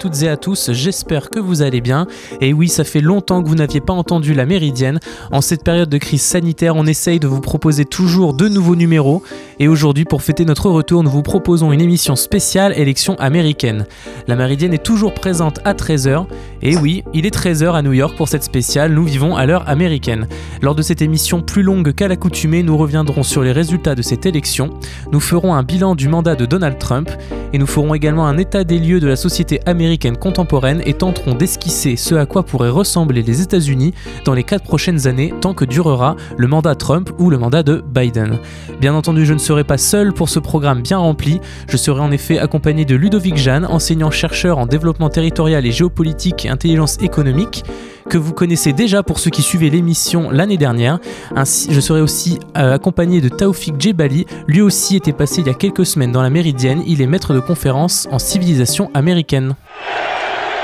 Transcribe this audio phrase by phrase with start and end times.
[0.00, 2.06] toutes et à tous, j'espère que vous allez bien.
[2.40, 4.98] Et oui, ça fait longtemps que vous n'aviez pas entendu la Méridienne.
[5.30, 9.22] En cette période de crise sanitaire, on essaye de vous proposer toujours de nouveaux numéros.
[9.58, 13.84] Et aujourd'hui, pour fêter notre retour, nous vous proposons une émission spéciale élection américaine.
[14.26, 16.24] La Méridienne est toujours présente à 13h.
[16.62, 19.68] Et oui, il est 13h à New York pour cette spéciale, nous vivons à l'heure
[19.68, 20.28] américaine.
[20.62, 24.24] Lors de cette émission plus longue qu'à l'accoutumée, nous reviendrons sur les résultats de cette
[24.24, 24.70] élection.
[25.12, 27.10] Nous ferons un bilan du mandat de Donald Trump
[27.52, 31.34] et nous ferons également un état des lieux de la société américaine contemporaine et tenterons
[31.34, 35.64] d'esquisser ce à quoi pourraient ressembler les États-Unis dans les 4 prochaines années tant que
[35.64, 38.38] durera le mandat Trump ou le mandat de Biden.
[38.80, 42.10] Bien entendu, je ne serai pas seul pour ce programme bien rempli, je serai en
[42.12, 47.64] effet accompagné de Ludovic Jeanne, enseignant-chercheur en développement territorial et géopolitique et intelligence économique
[48.10, 50.98] que vous connaissez déjà pour ceux qui suivaient l'émission l'année dernière.
[51.34, 54.26] Ainsi, je serai aussi euh, accompagné de Taoufik Djebali.
[54.48, 56.82] Lui aussi était passé il y a quelques semaines dans la Méridienne.
[56.86, 59.54] Il est maître de conférence en civilisation américaine.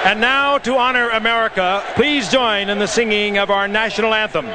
[0.04, 4.46] And now to honor America, please join in the singing of our national anthem.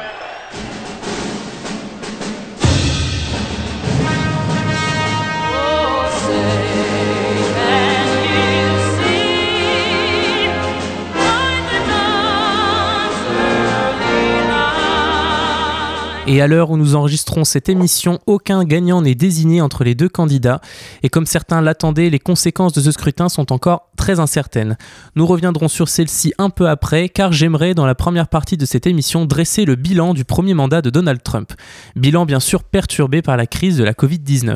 [16.34, 20.08] Et à l'heure où nous enregistrons cette émission, aucun gagnant n'est désigné entre les deux
[20.08, 20.62] candidats.
[21.04, 24.78] Et comme certains l'attendaient, les conséquences de ce scrutin sont encore très incertaines.
[25.18, 28.88] Nous reviendrons sur celle-ci un peu après, car j'aimerais, dans la première partie de cette
[28.88, 31.52] émission, dresser le bilan du premier mandat de Donald Trump.
[31.98, 34.56] Bilan bien sûr perturbé par la crise de la Covid-19.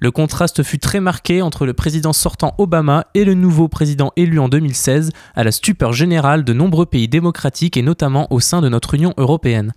[0.00, 4.38] Le contraste fut très marqué entre le président sortant Obama et le nouveau président élu
[4.38, 8.68] en 2016, à la stupeur générale de nombreux pays démocratiques et notamment au sein de
[8.68, 9.72] notre Union européenne.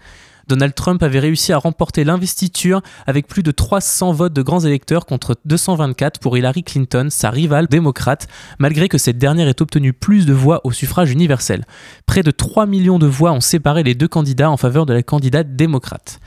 [0.47, 5.05] Donald Trump avait réussi à remporter l'investiture avec plus de 300 votes de grands électeurs
[5.05, 8.27] contre 224 pour Hillary Clinton, sa rivale démocrate,
[8.59, 11.65] malgré que cette dernière ait obtenu plus de voix au suffrage universel.
[12.05, 15.03] Près de 3 millions de voix ont séparé les deux candidats en faveur de la
[15.03, 16.19] candidate démocrate.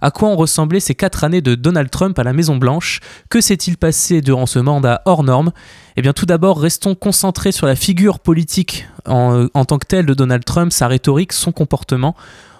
[0.00, 3.40] À quoi ont ressemblé ces quatre années de Donald Trump à la Maison Blanche Que
[3.40, 5.52] s'est-il passé durant ce mandat hors norme?
[5.96, 10.12] Eh bien tout d'abord, restons concentrés sur la figure politique en tant que telle de
[10.12, 12.14] Donald Trump, sa rhétorique, son comportement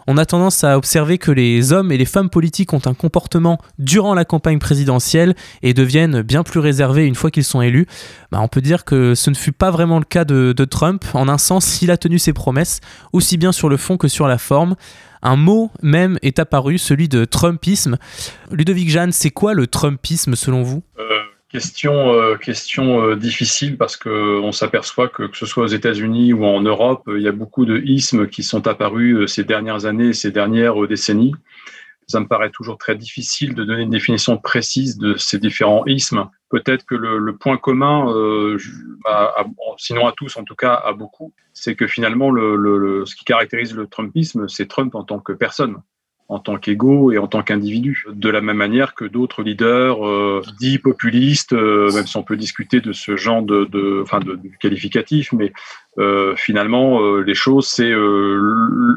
[0.06, 3.58] on a tendance à observer que les hommes et les femmes politiques ont un comportement
[3.78, 7.86] durant la campagne présidentielle et deviennent bien plus réservés une fois qu'ils sont élus.
[8.30, 11.04] Bah, on peut dire que ce ne fut pas vraiment le cas de, Trump.
[11.14, 12.80] En un sens, il a tenu ses promesses,
[13.12, 14.76] aussi bien sur le fond que sur la forme.
[15.22, 17.96] Un mot même est apparu, celui de Trumpisme.
[18.50, 20.82] Ludovic Jeanne, c'est quoi le Trumpisme selon vous?
[20.98, 21.03] Euh,
[21.54, 22.36] Question, euh,
[22.78, 27.22] euh, difficile parce qu'on s'aperçoit que que ce soit aux États-Unis ou en Europe, il
[27.22, 31.32] y a beaucoup de ismes qui sont apparus euh, ces dernières années, ces dernières décennies.
[32.08, 36.28] Ça me paraît toujours très difficile de donner une définition précise de ces différents ismes.
[36.48, 38.12] Peut-être que le, point commun,
[39.78, 43.24] sinon à tous, en tout cas à beaucoup, c'est que finalement, le, le, ce qui
[43.24, 45.76] caractérise le Trumpisme, c'est Trump en tant que personne
[46.28, 48.04] en tant qu'ego et en tant qu'individu.
[48.10, 52.36] De la même manière que d'autres leaders euh, dits populistes, euh, même si on peut
[52.36, 55.52] discuter de ce genre de, de, enfin de, de qualificatif, mais
[55.98, 58.36] euh, finalement, euh, les choses, c'est euh,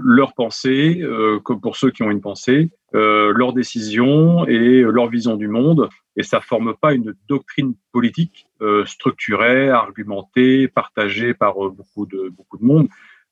[0.03, 1.03] leur pensée,
[1.43, 5.89] comme pour ceux qui ont une pensée, leur décision et leur vision du monde.
[6.15, 8.47] Et ça forme pas une doctrine politique
[8.85, 12.87] structurée, argumentée, partagée par beaucoup de beaucoup de monde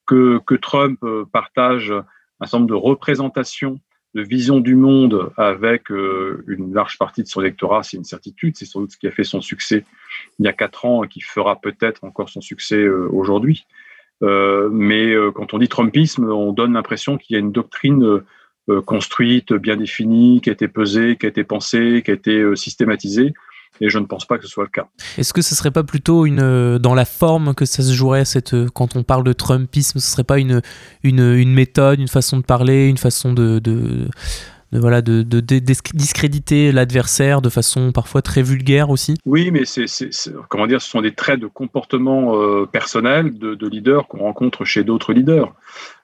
[0.05, 0.99] que, que Trump
[1.31, 1.91] partage
[2.39, 3.79] un certain nombre de représentations,
[4.15, 8.55] de vision du monde avec euh, une large partie de son électorat, c'est une certitude.
[8.55, 9.83] C'est sans doute ce qui a fait son succès
[10.39, 13.65] il y a quatre ans et qui fera peut-être encore son succès euh, aujourd'hui.
[14.23, 18.21] Euh, mais quand on dit Trumpisme, on donne l'impression qu'il y a une doctrine
[18.85, 23.33] construite, bien définie, qui a été pesée, qui a été pensée, qui a été systématisée
[23.81, 24.87] et je ne pense pas que ce soit le cas.
[25.17, 28.25] Est-ce que ce serait pas plutôt une, euh, dans la forme que ça se jouerait
[28.25, 30.61] cette, euh, quand on parle de Trumpisme, ce serait pas une,
[31.03, 34.07] une, une méthode, une façon de parler, une façon de, de,
[34.71, 39.15] de voilà, de, de, discréditer l'adversaire de façon parfois très vulgaire aussi?
[39.25, 39.85] Oui, mais c'est,
[40.49, 44.65] comment dire, ce sont des traits de comportement euh, personnel de, de leader qu'on rencontre
[44.65, 45.53] chez d'autres leaders.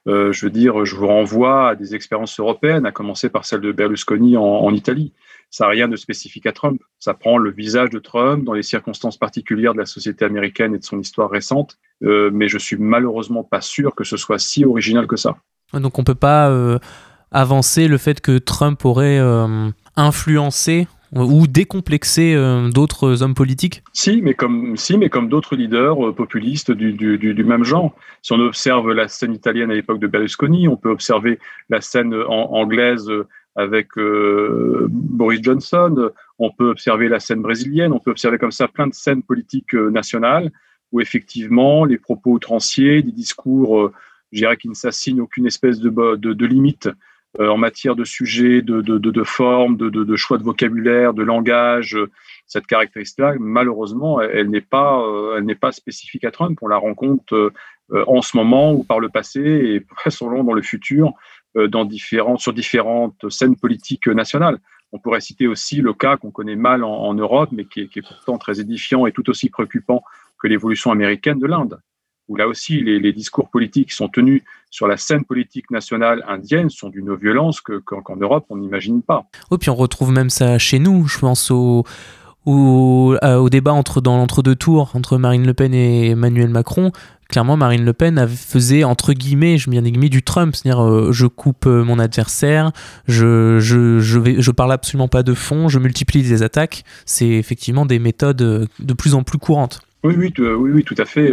[0.07, 3.62] Euh, je veux dire, je vous renvoie à des expériences européennes, à commencer par celle
[3.62, 5.13] de Berlusconi en, en Italie
[5.51, 6.81] ça n'a rien de spécifique à Trump.
[6.98, 10.80] Ça prend le visage de Trump dans les circonstances particulières de la société américaine et
[10.80, 14.63] de son histoire récente, euh, mais je suis malheureusement pas sûr que ce soit si
[14.63, 15.36] original que ça.
[15.74, 16.80] Donc on peut pas euh,
[17.31, 22.38] avancer le fait que Trump aurait euh, influencé ou décomplexé
[22.74, 23.83] d'autres hommes politiques?
[23.92, 27.94] Si, mais comme, si, mais comme d'autres leaders populistes du, du, du, même genre.
[28.21, 31.38] Si on observe la scène italienne à l'époque de Berlusconi, on peut observer
[31.69, 33.12] la scène anglaise
[33.56, 36.12] avec euh, Boris Johnson.
[36.39, 37.92] On peut observer la scène brésilienne.
[37.94, 40.51] On peut observer comme ça plein de scènes politiques euh, nationales
[40.92, 43.92] où effectivement les propos outranciers, des discours,
[44.33, 46.89] je dirais, qui ne s'assignent aucune espèce de, de, limite
[47.39, 51.97] en matière de sujet, de, de, de, forme, de, choix de vocabulaire, de langage,
[52.45, 55.01] cette caractéristique-là, malheureusement, elle, n'est pas,
[55.38, 56.59] elle pas spécifique à Trump.
[56.62, 57.54] On la rencontre
[57.94, 61.13] en ce moment ou par le passé et selon dans le futur
[61.56, 64.59] dans différents, sur différentes scènes politiques nationales.
[64.94, 68.38] On pourrait citer aussi le cas qu'on connaît mal en, Europe, mais qui est, pourtant
[68.38, 70.03] très édifiant et tout aussi préoccupant
[70.38, 71.80] que l'évolution américaine de l'Inde,
[72.27, 76.69] où là aussi les, discours politiques qui sont tenus sur la scène politique nationale indienne
[76.69, 79.27] sont d'une violence qu'en Europe on n'imagine pas.
[79.50, 81.86] Oh, puis on retrouve même ça chez nous, je pense au,
[82.45, 86.92] au, euh, débat entre, dans l'entre-deux tours entre Marine Le Pen et Emmanuel Macron,
[87.31, 91.25] clairement Marine Le Pen faisait entre guillemets, je mets guillemets du Trump, c'est-à-dire euh, je
[91.25, 92.72] coupe euh, mon adversaire,
[93.07, 96.83] je je je, je parle absolument pas de fond, je multiplie les attaques.
[97.06, 99.80] C'est effectivement des méthodes euh, de plus en plus courantes.
[100.04, 101.31] Oui, oui, oui, oui, tout à fait.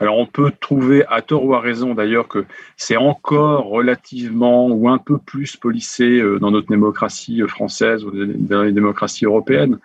[0.00, 2.46] Alors on peut trouver à tort ou à raison d'ailleurs que
[2.78, 8.72] c'est encore relativement ou un peu plus policé dans notre démocratie française ou dans les
[8.72, 9.78] démocraties européennes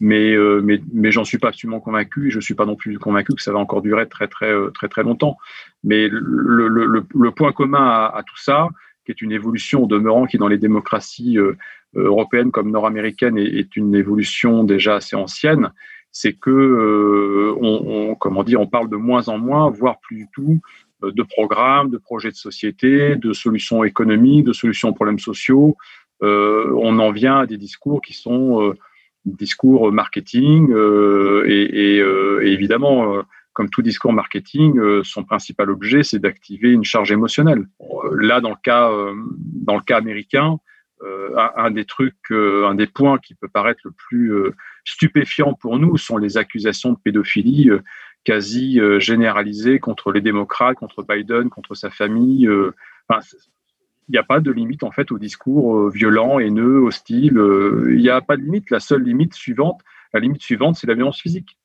[0.00, 2.98] mais, euh, mais, mais j'en suis pas absolument convaincu et je suis pas non plus
[2.98, 5.36] convaincu que ça va encore durer très très euh, très très longtemps.
[5.84, 8.68] Mais le, le, le, point commun à, à, tout ça,
[9.04, 11.56] qui est une évolution demeurant qui dans les démocraties euh,
[11.94, 15.70] européennes comme nord-américaines est, est, une évolution déjà assez ancienne,
[16.12, 20.28] c'est que on, on, comment dire, on parle de moins en moins, voire plus du
[20.32, 20.60] tout,
[21.02, 25.76] de programmes, de projets de société, de solutions économiques, de solutions aux problèmes sociaux.
[26.20, 28.74] on en vient à des discours qui sont
[29.26, 36.02] discours marketing euh, et, euh, et, évidemment, euh, comme tout discours marketing, son principal objet,
[36.02, 37.66] c'est d'activer une charge émotionnelle.
[38.12, 38.90] Là, dans le cas,
[39.54, 40.58] dans le cas américain,
[41.56, 44.34] un, des trucs, un des points qui peut paraître le plus
[44.84, 47.70] stupéfiant pour nous sont les accusations de pédophilie
[48.24, 52.46] quasi généralisées contre les démocrates, contre Biden, contre sa famille.
[53.08, 53.26] Enfin,
[54.08, 57.38] il n'y a pas de limite en fait au discours euh, violent, haineux, hostile.
[57.38, 58.70] Euh, il n'y a pas de limite.
[58.70, 59.80] La seule limite suivante,
[60.12, 61.58] la limite suivante, c'est la violence physique.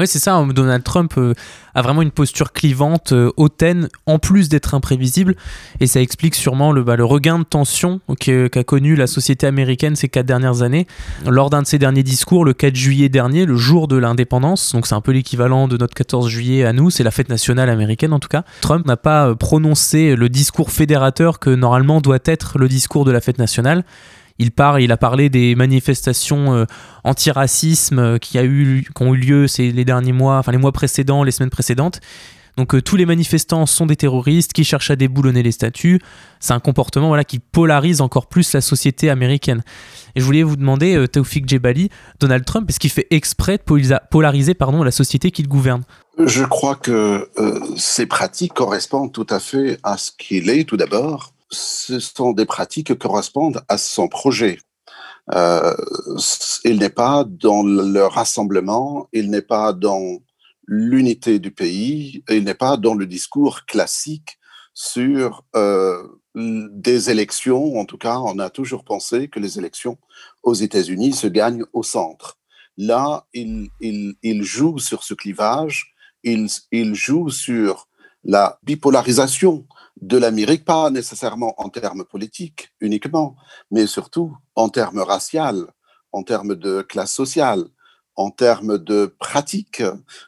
[0.00, 0.34] Oui, c'est ça.
[0.34, 0.46] Hein.
[0.46, 1.34] Donald Trump euh,
[1.74, 5.36] a vraiment une posture clivante, hautaine, en plus d'être imprévisible.
[5.78, 9.96] Et ça explique sûrement le, bah, le regain de tension qu'a connu la société américaine
[9.96, 10.86] ces quatre dernières années.
[11.26, 14.86] Lors d'un de ses derniers discours, le 4 juillet dernier, le jour de l'indépendance, donc
[14.86, 18.14] c'est un peu l'équivalent de notre 14 juillet à nous, c'est la fête nationale américaine
[18.14, 22.68] en tout cas, Trump n'a pas prononcé le discours fédérateur que normalement doit être le
[22.68, 23.84] discours de la fête nationale
[24.40, 26.64] il part, il a parlé des manifestations euh,
[27.04, 30.58] anti-racisme euh, qui, a eu, qui ont eu lieu ces, les derniers mois, enfin les
[30.58, 32.00] mois précédents, les semaines précédentes.
[32.56, 36.00] Donc euh, tous les manifestants sont des terroristes qui cherchent à déboulonner les statues.
[36.40, 39.62] C'est un comportement voilà, qui polarise encore plus la société américaine.
[40.16, 43.98] Et je voulais vous demander, euh, Taoufik Djebali, Donald Trump, est-ce qu'il fait exprès de
[44.10, 45.82] polariser pardon, la société qu'il gouverne?
[46.18, 47.30] Je crois que
[47.76, 52.46] ces pratiques correspondent tout à fait à ce qu'il est tout d'abord ce sont des
[52.46, 54.58] pratiques qui correspondent à son projet.
[55.32, 55.74] Euh,
[56.64, 60.18] il n'est pas dans le rassemblement, il n'est pas dans
[60.66, 64.38] l'unité du pays, il n'est pas dans le discours classique
[64.72, 66.02] sur euh,
[66.34, 67.78] des élections.
[67.78, 69.98] En tout cas, on a toujours pensé que les élections
[70.42, 72.38] aux États-Unis se gagnent au centre.
[72.76, 77.88] Là, il, joue sur ce clivage, il joue sur
[78.24, 79.66] la bipolarisation
[80.00, 83.36] de l'Amérique, pas nécessairement en termes politiques uniquement,
[83.70, 85.68] mais surtout en termes raciaux,
[86.12, 87.64] en termes de classe sociale,
[88.16, 89.82] en termes de pratiques.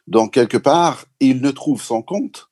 [0.07, 2.49] Donc, quelque part, il ne trouve son compte,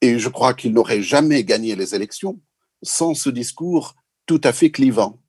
[0.00, 2.40] et je crois qu'il n'aurait jamais gagné les élections
[2.82, 3.94] sans ce discours
[4.26, 5.20] tout à fait clivant,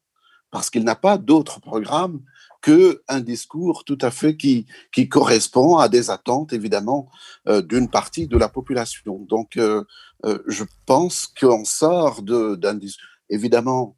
[0.52, 2.22] parce qu'il n'a pas d'autre programme
[2.62, 7.10] que un discours tout à fait qui, qui correspond à des attentes, évidemment,
[7.48, 9.20] euh, d'une partie de la population.
[9.30, 9.86] Donc, euh,
[10.26, 13.06] euh, je pense qu'on sort d'un discours.
[13.30, 13.96] Évidemment,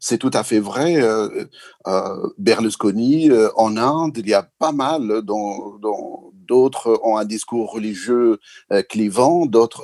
[0.00, 1.02] c'est tout à fait vrai.
[2.38, 5.78] Berlusconi, en Inde, il y a pas mal dont,
[6.32, 8.38] d'autres ont un discours religieux
[8.88, 9.82] clivant, d'autres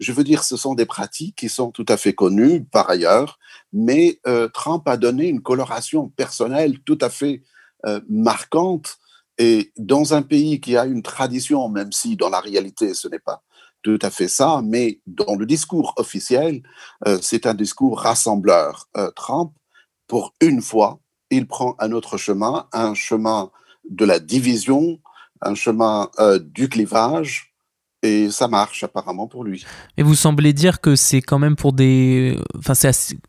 [0.00, 3.38] je veux dire, ce sont des pratiques qui sont tout à fait connues par ailleurs,
[3.72, 7.42] mais euh, Trump a donné une coloration personnelle tout à fait
[7.86, 8.98] euh, marquante.
[9.38, 13.20] Et dans un pays qui a une tradition, même si dans la réalité ce n'est
[13.20, 13.42] pas
[13.82, 16.62] tout à fait ça, mais dans le discours officiel,
[17.06, 18.88] euh, c'est un discours rassembleur.
[19.14, 19.52] Trump,
[20.06, 23.50] pour une fois, il prend un autre chemin, un chemin
[23.88, 24.98] de la division,
[25.40, 27.48] un chemin du clivage,
[28.02, 29.64] et ça marche apparemment pour lui.
[29.96, 32.38] Et vous semblez dire que c'est quand même pour des.
[32.56, 32.74] Enfin,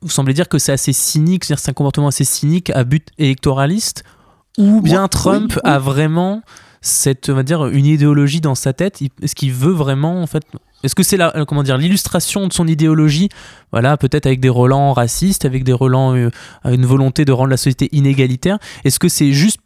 [0.01, 4.03] vous semblez dire que c'est assez cynique, c'est-à-dire un comportement assez cynique à but électoraliste,
[4.57, 6.41] ou bien Trump a vraiment
[6.81, 10.43] cette, on va dire, une idéologie dans sa tête Est-ce qu'il veut vraiment, en fait,
[10.83, 13.29] est-ce que c'est la, euh, comment dire, l'illustration de son idéologie
[13.71, 16.29] Voilà, peut-être avec des relents racistes, avec des relents, euh,
[16.65, 18.59] une volonté de rendre la société inégalitaire.
[18.85, 19.59] Est-ce que c'est juste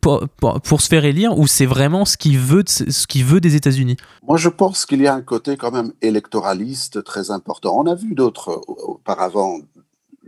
[0.00, 3.96] pour, se faire élire ou c'est vraiment ce qu'il veut, ce qu'il veut des États-Unis?
[4.22, 7.78] Moi, je pense qu'il y a un côté quand même électoraliste très important.
[7.78, 9.60] On a vu d'autres euh, auparavant.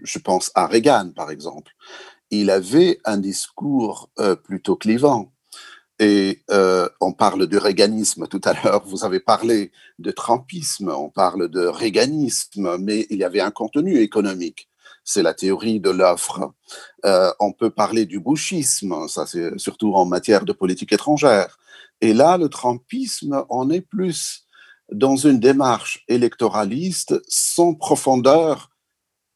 [0.02, 1.72] Je pense à Reagan, par exemple.
[2.30, 4.08] Il avait un discours
[4.44, 5.31] plutôt clivant
[6.02, 11.10] et euh, on parle de réganisme tout à l'heure, vous avez parlé de trumpisme, on
[11.10, 14.68] parle de réganisme, mais il y avait un contenu économique.
[15.04, 16.54] C'est la théorie de l'offre.
[17.04, 21.56] Euh, on peut parler du bouchisme, ça c'est surtout en matière de politique étrangère.
[22.00, 24.48] Et là, le trumpisme, on est plus
[24.90, 28.70] dans une démarche électoraliste sans profondeur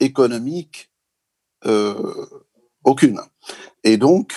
[0.00, 0.90] économique
[1.64, 2.26] euh,
[2.82, 3.20] aucune.
[3.85, 4.32] Et donc,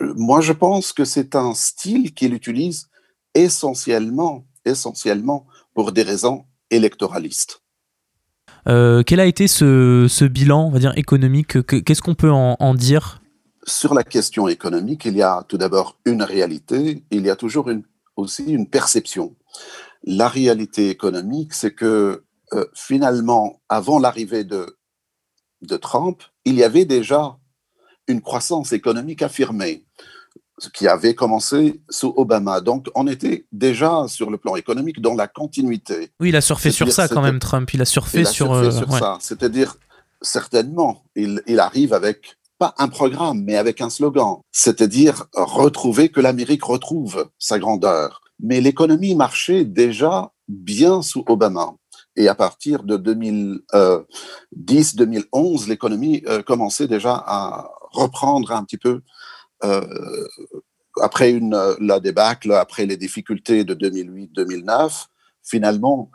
[0.00, 2.88] moi, je pense que c'est un style qu'il utilise
[3.34, 7.62] essentiellement, essentiellement pour des raisons électoralistes.
[8.68, 11.66] Euh, quel a été ce, bilan, on va dire économique?
[11.66, 13.20] Qu'est-ce qu'on peut en, dire?
[13.64, 17.70] Sur la question économique, il y a tout d'abord une réalité, il y a toujours
[18.16, 19.36] aussi une perception.
[20.04, 24.76] La réalité économique, c'est que euh, finalement, avant l'arrivée de,
[25.62, 27.38] de Trump, il y avait déjà
[28.08, 29.84] une croissance économique affirmée,
[30.58, 32.60] ce qui avait commencé sous Obama.
[32.60, 36.10] Donc, on était déjà sur le plan économique dans la continuité.
[36.20, 37.72] Oui, il a surfé sur ça quand même, Trump.
[37.74, 39.18] Il a surfé sur, euh, ça.
[39.20, 39.76] C'est-à-dire,
[40.20, 46.20] certainement, il, il arrive avec pas un programme, mais avec un slogan, c'est-à-dire retrouver que
[46.20, 48.22] l'Amérique retrouve sa grandeur.
[48.38, 51.74] Mais l'économie marchait déjà bien sous Obama.
[52.14, 52.96] Et à partir de
[53.72, 59.02] 2010-2011, l'économie euh, commençait déjà à reprendre un petit peu
[59.64, 60.28] euh,
[61.00, 65.06] après une, la débâcle, après les difficultés de 2008-2009.
[65.42, 66.10] Finalement,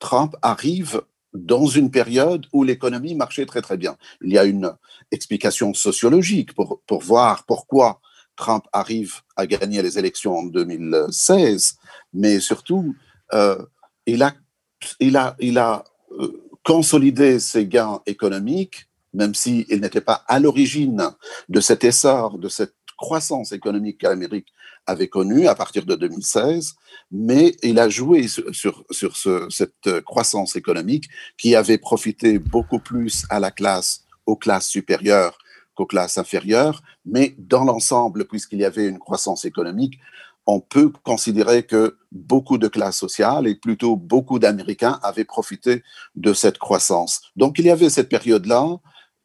[0.00, 1.02] Trump arrive
[1.34, 3.96] dans une période où l'économie marchait très très bien.
[4.22, 4.74] Il y a une
[5.10, 8.00] explication sociologique pour, pour voir pourquoi
[8.36, 11.76] Trump arrive à gagner les élections en 2016,
[12.14, 12.94] mais surtout,
[13.34, 13.62] euh,
[14.06, 21.10] il a euh, consolidé ses gains économiques, même s'il n'était pas à l'origine
[21.48, 24.52] de cet essor, de cette croissance économique que l'Amérique
[24.86, 26.74] avait connue à partir de 2016,
[27.10, 28.44] mais il a joué sur,
[28.90, 29.16] sur,
[29.50, 35.38] cette croissance économique qui avait profité beaucoup plus à la classe, aux classes supérieures
[35.74, 40.00] qu'aux classes inférieures, mais dans l'ensemble, puisqu'il y avait une croissance économique,
[40.44, 45.82] on peut considérer que beaucoup de classes sociales et plutôt beaucoup d'Américains avaient profité
[46.16, 47.20] de cette croissance.
[47.36, 48.78] Donc il y avait cette période-là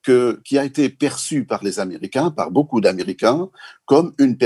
[0.03, 3.49] qui a été perçue par les Américains, par beaucoup d'Américains,
[3.85, 4.37] comme une,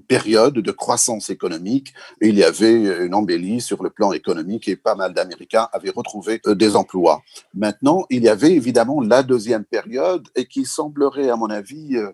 [0.00, 1.92] période de croissance économique.
[2.20, 6.40] il y avait une embellie sur le plan économique et pas mal d'Américains avaient retrouvé
[6.46, 7.22] euh, des emplois.
[7.54, 12.12] Maintenant, il y avait évidemment la deuxième période et qui semblerait, à mon avis, euh,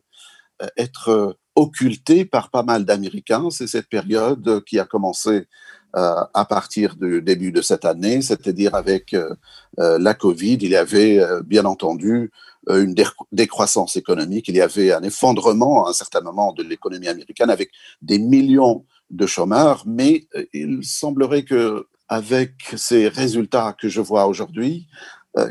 [0.76, 3.50] être occultée par pas mal d'Américains.
[3.50, 5.46] C'est cette période qui a commencé
[5.94, 9.34] euh, à partir du début de cette année, c'est-à-dire avec euh,
[9.78, 12.30] euh, la Covid, il y avait bien entendu
[12.68, 12.94] une
[13.32, 17.70] décroissance économique, il y avait un effondrement à un certain moment de l'économie américaine avec
[18.00, 24.86] des millions de chômeurs, mais il semblerait que avec ces résultats que je vois aujourd'hui,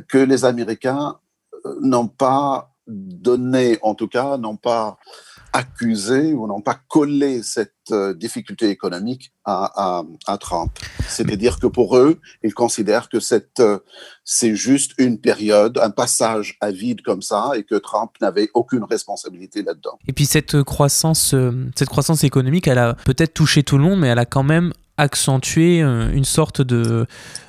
[0.07, 1.17] que les Américains
[1.81, 4.97] n'ont pas donné, en tout cas, n'ont pas
[5.53, 10.03] accusé ou n'ont pas collé cette euh, difficulté économique à,
[10.39, 10.71] Trump.
[11.07, 13.17] C'est-à-dire que pour eux, ils considèrent que
[13.59, 13.79] euh,
[14.23, 18.83] c'est juste une période, un passage à vide comme ça, et que Trump n'avait aucune
[18.83, 19.97] responsabilité là-dedans.
[20.07, 23.99] Et puis cette croissance, euh, cette croissance économique, elle a peut-être touché tout le monde,
[23.99, 27.07] mais elle a quand même accentuer une sorte de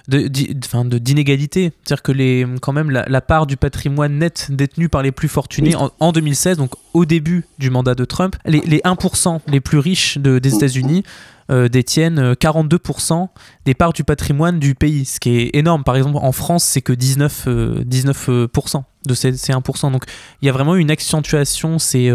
[0.08, 1.72] d'inégalité.
[1.84, 5.74] C'est-à-dire que les, quand même la, part du patrimoine net détenu par les plus fortunés
[5.76, 10.18] en, 2016, donc au début du mandat de Trump, les, les 1% les plus riches
[10.18, 11.04] de, des États-Unis
[11.50, 13.28] euh, détiennent 42%
[13.64, 15.84] des parts du patrimoine du pays, ce qui est énorme.
[15.84, 19.92] Par exemple, en France, c'est que 19, 19% euh, de ces, ces 1%.
[19.92, 20.04] Donc
[20.40, 22.10] il y a vraiment une accentuation ces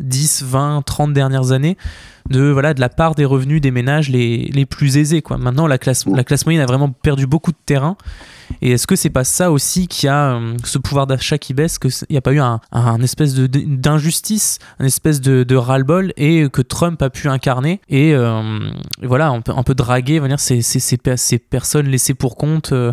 [0.00, 1.76] 10, 20, 30 dernières années
[2.30, 5.22] de, voilà, de la part des revenus des ménages les, les plus aisés.
[5.22, 5.38] Quoi.
[5.38, 7.96] Maintenant, la classe, la classe moyenne a vraiment perdu beaucoup de terrain.
[8.62, 11.78] Et est-ce que c'est pas ça aussi qui a euh, ce pouvoir d'achat qui baisse,
[11.78, 16.48] qu'il n'y a pas eu un, un espèce d'injustice, un espèce de, de ras-le-bol et
[16.48, 18.70] que Trump a pu incarner et, euh,
[19.02, 22.72] voilà, un peu, un peu draguer, venir ces, ces, ces, ces, personnes laissées pour compte,
[22.72, 22.92] euh,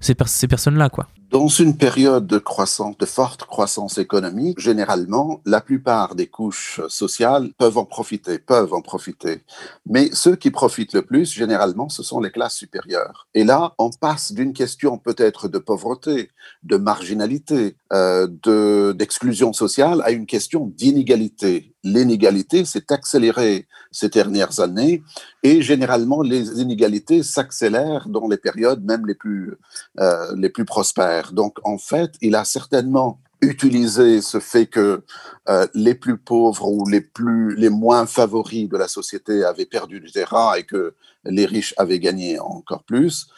[0.00, 1.08] ces, ces personnes-là, quoi.
[1.30, 7.50] Dans une période de croissance, de forte croissance économique, généralement, la plupart des couches sociales
[7.58, 9.42] peuvent en profiter, peuvent en profiter.
[9.86, 13.26] Mais ceux qui profitent le plus, généralement, ce sont les classes supérieures.
[13.34, 16.30] Et là, on passe d'une question peut-être de pauvreté,
[16.62, 21.74] de marginalité, euh, d'exclusion sociale à une question d'inégalité.
[21.86, 25.04] L'inégalité s'est accélérée ces dernières années
[25.44, 29.54] et généralement les inégalités s'accélèrent dans les périodes même les plus,
[30.00, 31.30] euh, les plus prospères.
[31.32, 35.02] Donc en fait, il a certainement utilisé ce fait que
[35.48, 40.00] euh, les plus pauvres ou les plus les moins favoris de la société avaient perdu
[40.00, 43.28] du terrain et que les riches avaient gagné encore plus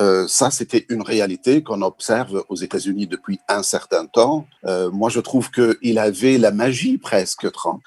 [0.00, 4.46] euh, ça, c'était une réalité qu'on observe aux États-Unis depuis un certain temps.
[4.64, 7.82] Euh, moi, je trouve qu'il avait la magie presque, Trump,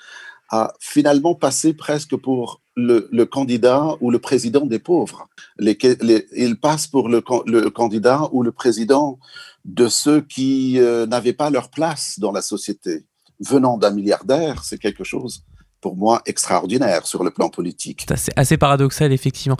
[0.50, 5.28] à finalement passer presque pour le, candidat ou le président des pauvres.
[5.60, 7.22] il passe pour le,
[7.70, 9.18] candidat ou le président
[9.64, 13.06] de ceux qui euh, n'avaient pas leur place dans la société.
[13.40, 15.44] Venant d'un milliardaire, c'est quelque chose
[15.86, 18.08] pour moi extraordinaire sur le plan politique.
[18.16, 19.58] C'est assez, paradoxal, effectivement.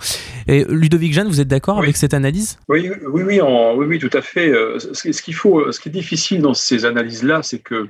[0.48, 2.58] Et Ludovic Jeanne, vous êtes d'accord avec cette analyse?
[2.68, 4.50] Oui, oui, oui, oui, oui, tout à fait.
[4.50, 7.90] Euh, ce, qu'il faut, ce qui est difficile dans ces analyses-là, c'est que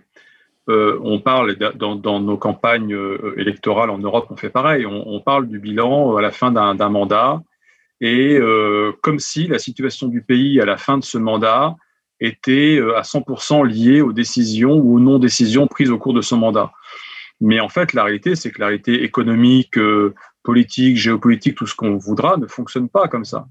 [0.67, 4.85] euh, on parle dans, nos campagnes euh, électorales en Europe, on fait pareil.
[4.85, 7.41] On, parle du bilan à la fin d'un mandat
[8.01, 8.37] et
[9.01, 11.73] comme si la situation du pays à la fin de ce mandat
[12.19, 16.73] était à 100% liée aux décisions ou aux non-décisions prises au cours de ce mandat.
[17.41, 20.13] Mais en fait, la réalité, c'est que la réalité économique, euh,
[20.43, 23.47] politique, géopolitique, tout ce qu'on voudra, ne fonctionne pas comme ça.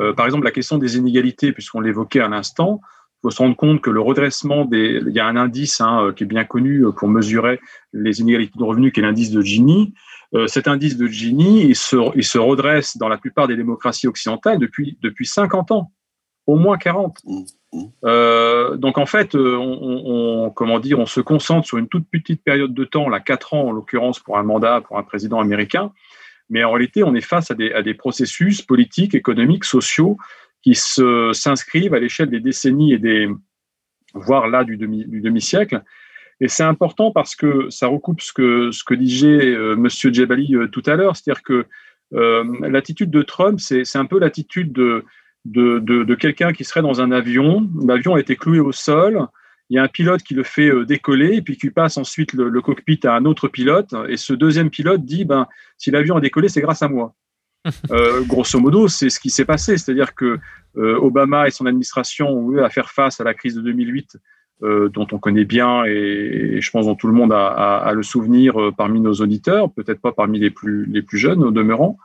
[0.00, 3.56] Euh, par exemple, la question des inégalités, puisqu'on l'évoquait à l'instant, il faut se rendre
[3.56, 6.84] compte que le redressement des, il y a un indice hein, qui est bien connu
[6.96, 7.60] pour mesurer
[7.92, 9.94] les inégalités de revenus, qui est l'indice de Gini.
[10.34, 14.06] Euh, cet indice de Gini, il se, il se redresse dans la plupart des démocraties
[14.06, 15.92] occidentales depuis depuis 50 ans,
[16.46, 17.18] au moins 40.
[18.04, 22.42] Euh, donc en fait, euh, on, comment dire, on se concentre sur une toute petite
[22.42, 25.92] période de temps, là quatre ans en l'occurrence pour un mandat pour un président américain,
[26.48, 30.16] mais en réalité, on est face à des, processus politiques, économiques, sociaux
[30.62, 33.28] qui s'inscrivent à l'échelle des décennies et des
[34.14, 35.82] voire là du demi, siècle.
[36.40, 40.54] Et c'est important parce que ça recoupe ce que ce que disait euh, Monsieur Djebali
[40.70, 41.66] tout à l'heure, c'est-à-dire que
[42.12, 45.04] l'attitude de Trump, c'est un peu l'attitude de
[45.50, 47.68] de, quelqu'un qui serait dans un avion.
[47.86, 49.26] L'avion a été cloué au sol.
[49.68, 52.34] Il y a un pilote qui le fait euh, décoller et puis qui passe ensuite
[52.34, 53.94] le, cockpit à un autre pilote.
[54.08, 57.14] Et ce deuxième pilote dit ben, si l'avion a décollé, c'est grâce à moi.
[57.90, 59.76] Euh, grosso modo, c'est ce qui s'est passé.
[59.76, 60.38] C'est-à-dire que
[60.76, 64.18] euh, Obama et son administration ont eu à faire face à la crise de 2008,
[64.62, 69.00] dont on connaît bien et, je pense dont tout le monde a, le souvenir parmi
[69.00, 71.98] nos auditeurs, peut-être pas parmi les plus, les plus jeunes au demeurant.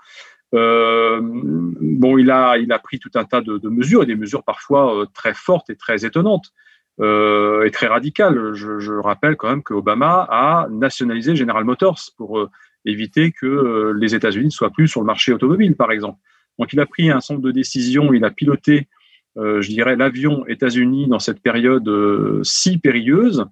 [0.53, 4.15] Euh, bon, il a, il a pris tout un tas de, de mesures et des
[4.15, 6.51] mesures parfois euh, très fortes et très étonnantes
[6.99, 8.53] euh, et très radicales.
[8.53, 12.49] Je, je, rappelle quand même que Obama a nationalisé General Motors pour euh,
[12.85, 16.19] éviter que euh, les États-Unis ne soient plus sur le marché automobile, par exemple.
[16.59, 18.13] Donc, il a pris un certain nombre de décisions.
[18.13, 18.87] Il a piloté,
[19.35, 21.89] je dirais, l'avion États-Unis dans cette période
[22.43, 23.45] si périlleuse.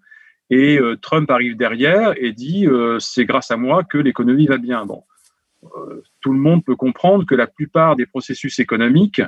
[0.51, 2.67] Et Trump arrive derrière et dit
[2.99, 4.85] c'est grâce à moi que l'économie va bien.
[4.85, 5.03] Bon,
[6.21, 9.21] tout le monde peut comprendre que la plupart des processus économiques,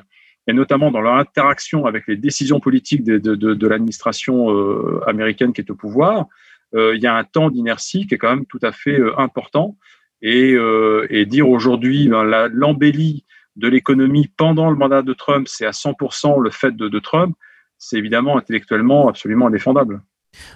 [0.48, 5.70] et notamment dans leur interaction avec les décisions politiques de, l'administration euh, américaine qui est
[5.70, 6.26] au pouvoir,
[6.74, 9.78] euh, il y a un temps d'inertie qui est quand même tout à fait important.
[10.24, 10.56] Et,
[11.10, 16.40] et dire aujourd'hui ben, l'embellie de l'économie pendant le mandat de Trump, c'est à 100%
[16.40, 17.36] le fait de, de Trump,
[17.80, 20.02] c'est évidemment intellectuellement absolument indéfendable.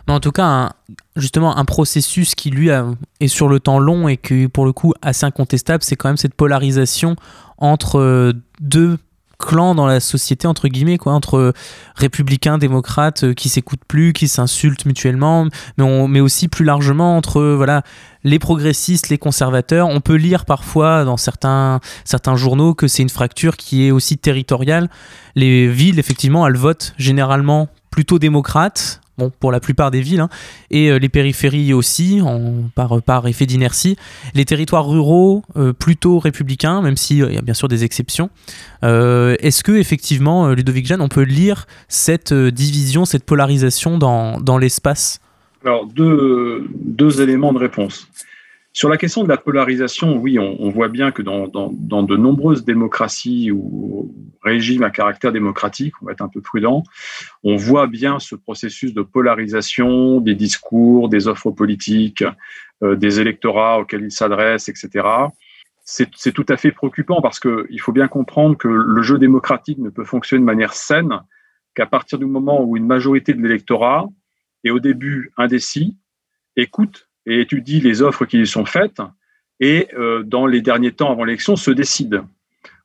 [0.07, 0.73] En tout cas,
[1.15, 4.93] justement, un processus qui lui est sur le temps long et qui pour le coup
[5.01, 7.15] assez incontestable, c'est quand même cette polarisation
[7.57, 8.97] entre euh, deux
[9.37, 11.53] clans dans la société entre guillemets quoi entre
[11.95, 17.41] républicains démocrates euh, qui s'écoutent plus qui s'insultent mutuellement mais mais aussi plus largement entre
[17.41, 17.83] voilà
[18.23, 19.87] les progressistes les conservateurs.
[19.87, 24.17] On peut lire parfois dans certains certains journaux que c'est une fracture qui est aussi
[24.17, 24.89] territoriale.
[25.35, 30.29] Les villes effectivement elles votent généralement plutôt démocrates bon, pour la plupart des villes, hein,
[30.71, 32.21] et euh, les périphéries aussi,
[33.05, 33.97] par effet d'inertie.
[34.33, 38.29] Les territoires ruraux, euh, plutôt républicains, même s'il euh, y a bien sûr des exceptions.
[38.83, 45.21] Est-ce que, effectivement, Ludovic Jeanne, on peut lire cette division, cette polarisation dans, dans l'espace?
[45.63, 48.07] Alors, deux, deux éléments de réponse.
[48.75, 53.49] Sur la question de la polarisation, oui, on, voit bien que dans, de nombreuses démocraties
[53.49, 56.83] ou régimes à caractère démocratique, on va être un peu prudent,
[57.45, 62.25] on voit bien ce processus de polarisation des discours, des offres politiques,
[62.83, 65.07] euh, des électorats auxquels ils s'adressent, etc.
[65.85, 69.89] C'est tout à fait préoccupant parce qu'il faut bien comprendre que le jeu démocratique ne
[69.89, 71.21] peut fonctionner de manière saine
[71.75, 74.09] qu'à partir du moment où une majorité de l'électorat
[74.65, 75.95] est au début indécis,
[76.57, 79.01] écoute et étudie les offres qui lui sont faites
[79.59, 82.21] et euh, dans les derniers temps avant l'élection se décide.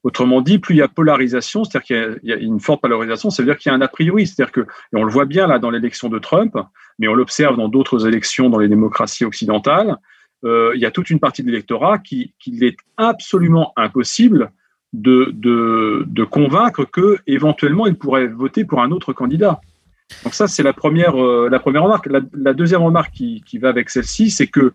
[0.03, 3.43] Autrement dit, plus il y a polarisation, c'est-à-dire qu'il y, a une forte polarisation, ça
[3.43, 5.47] veut dire qu'il y a un a priori, c'est-à-dire que, et on le voit bien
[5.47, 6.57] là dans l'élection de Trump,
[6.99, 9.97] mais on l'observe dans d'autres élections dans les démocraties occidentales,
[10.45, 14.53] euh, il y a toute une partie de l'électorat qui, qu'il est absolument impossible
[14.93, 19.61] de, convaincre que éventuellement il pourrait voter pour un autre candidat.
[20.25, 22.09] Donc ça, c'est la première, euh, la première remarque.
[22.33, 24.73] La, deuxième remarque qui, qui va avec celle-ci, c'est que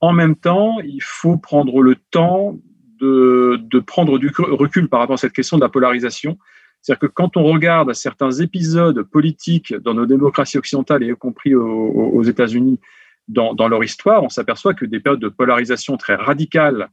[0.00, 2.56] en même temps, il faut prendre le temps
[3.00, 6.38] de, de, prendre du recul par rapport à cette question de la polarisation.
[6.80, 11.54] C'est-à-dire que quand on regarde certains épisodes politiques dans nos démocraties occidentales, et y compris
[11.54, 12.78] aux, États-Unis,
[13.26, 16.90] dans, dans, leur histoire, on s'aperçoit que des périodes de polarisation très radicales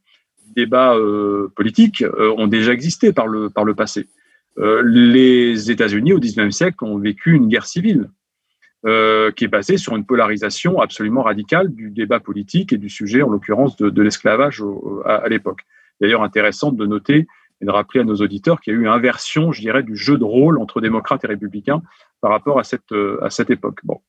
[0.55, 4.07] débats euh, politiques euh, ont déjà existé par le, par le passé.
[4.57, 8.09] Euh, les États-Unis, au XIXe siècle, ont vécu une guerre civile
[9.35, 13.29] qui est basée sur une polarisation absolument radicale du débat politique et du sujet, en
[13.29, 14.63] l'occurrence, de, l'esclavage
[15.05, 15.61] à, l'époque.
[15.99, 17.27] D'ailleurs, intéressant de noter
[17.61, 19.95] et de rappeler à nos auditeurs qu'il y a eu une inversion, je dirais, du
[19.95, 21.83] jeu de rôle entre démocrates et républicains
[22.21, 23.81] par rapport à cette, à cette époque.
[23.83, 24.01] Bon.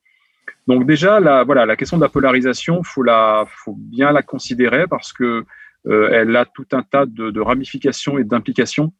[0.68, 3.04] Donc déjà, la, voilà, la question de la polarisation, faut
[3.46, 5.44] faut bien la considérer parce que
[5.86, 8.92] euh, elle a tout un tas de, ramifications et d'implications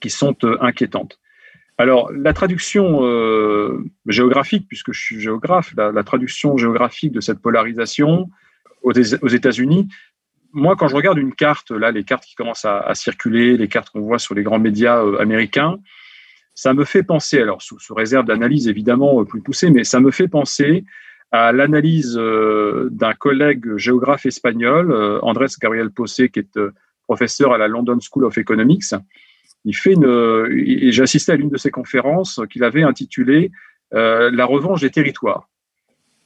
[0.00, 1.18] qui sont euh, inquiétantes.
[1.78, 8.28] Alors, la traduction euh, géographique, puisque je suis géographe, la, traduction géographique de cette polarisation
[8.82, 9.88] aux, États-Unis,
[10.52, 13.90] moi, quand je regarde une carte, là, les cartes qui commencent à, circuler, les cartes
[13.90, 15.78] qu'on voit sur les grands médias américains,
[16.54, 20.28] ça me fait penser, alors sous, réserve d'analyse évidemment plus poussée, mais ça me fait
[20.28, 20.84] penser
[21.32, 26.72] à l'analyse euh, d'un collègue géographe espagnol, euh, Andrés Gabriel Posse, qui est euh,
[27.04, 28.94] professeur à la London School of Economics.
[29.64, 33.50] Il fait une, j'ai assisté à l'une de ses conférences qu'il avait intitulée
[33.92, 35.48] La revanche des territoires.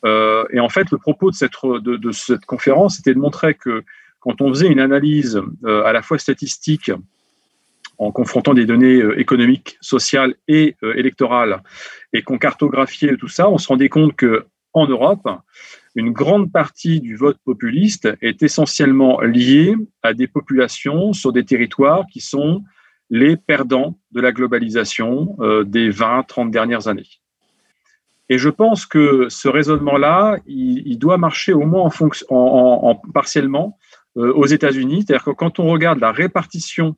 [0.05, 3.83] et en fait, le propos de cette, de, cette conférence était de montrer que
[4.20, 6.92] quand on faisait une analyse à la fois statistique
[7.99, 11.62] en confrontant des données économiques, sociales et électorales,
[12.12, 15.29] et qu'on cartographiait tout ça, on se rendait compte que en Europe,
[15.94, 22.05] une grande partie du vote populiste est essentiellement liée à des populations sur des territoires
[22.12, 22.64] qui sont
[23.11, 27.09] les perdants de la globalisation euh, des 20-30 dernières années.
[28.29, 33.79] Et je pense que ce raisonnement-là, il, doit marcher au moins en, fonction, en, partiellement
[34.17, 35.05] euh, aux États-Unis.
[35.07, 36.97] C'est-à-dire que quand on regarde la répartition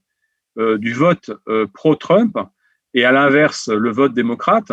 [0.58, 1.30] euh, du vote
[1.74, 2.38] pro-Trump
[2.94, 4.70] et à l'inverse le vote démocrate,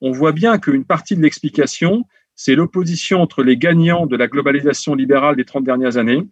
[0.00, 4.94] on voit bien qu'une partie de l'explication, c'est l'opposition entre les gagnants de la globalisation
[4.94, 6.26] libérale des 30 dernières années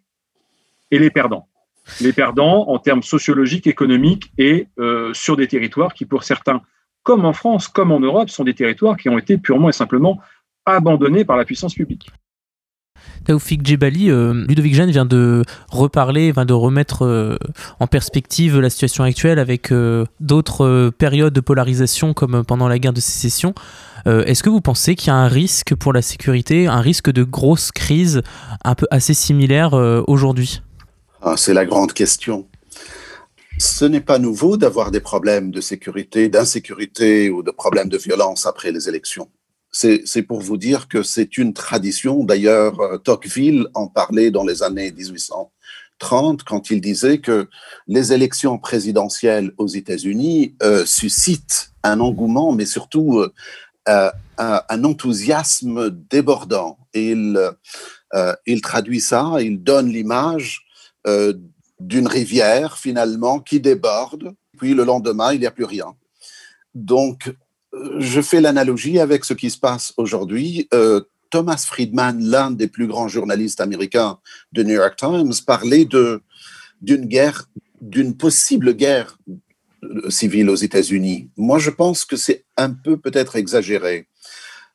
[0.91, 1.49] et les perdants.
[2.01, 6.63] Les perdants en termes sociologiques, économiques et euh, sur des territoires qui, pour certains,
[7.03, 10.21] comme en France, comme en Europe, sont des territoires qui ont été purement et simplement
[10.67, 12.09] abandonnés par la puissance publique.
[13.25, 17.37] Taoufik Djebali, euh, Ludovic Jeanne vient de reparler, vient de remettre euh,
[17.79, 19.73] en perspective la situation actuelle avec
[20.21, 23.55] d'autres périodes de polarisation comme pendant la guerre de sécession.
[24.07, 27.23] Est-ce que vous pensez qu'il y a un risque pour la sécurité, un risque de
[27.23, 28.23] grosse crise
[28.65, 29.75] un peu assez similaire
[30.09, 30.63] aujourd'hui?
[31.23, 32.49] Ah, C'est la grande question.
[33.59, 38.47] Ce n'est pas nouveau d'avoir des problèmes de sécurité, d'insécurité ou de problèmes de violence
[38.47, 39.29] après les élections.
[39.73, 42.25] C'est pour vous dire que c'est une tradition.
[42.25, 47.49] D'ailleurs, euh, Tocqueville en parlait dans les années 1830 quand il disait que
[47.87, 50.57] les élections présidentielles aux États-Unis
[50.87, 53.25] suscitent un engouement, mais surtout
[53.89, 56.79] euh, un, enthousiasme débordant.
[56.95, 60.67] euh, il traduit ça, il donne l'image
[61.07, 61.35] euh,
[61.79, 65.95] d'une rivière finalement qui déborde, puis le lendemain, il n'y a plus rien.
[66.75, 67.35] Donc,
[67.99, 70.69] je fais l'analogie avec ce qui se passe aujourd'hui.
[71.31, 74.19] Thomas Friedman, l'un des plus grands journalistes américains
[74.53, 77.49] de New York Times, parlait d'une guerre,
[77.81, 79.17] d'une possible guerre
[80.09, 81.31] civile aux États-Unis.
[81.37, 84.07] Moi, je pense que c'est un peu peut-être exagéré.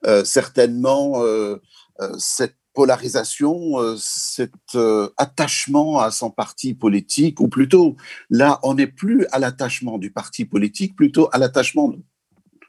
[0.05, 1.61] Euh, certainement, euh,
[2.01, 4.77] euh, cette polarisation, cet
[5.17, 7.95] attachement à son parti politique, ou plutôt,
[8.29, 11.93] là, on n'est plus à l'attachement du parti politique, plutôt à l'attachement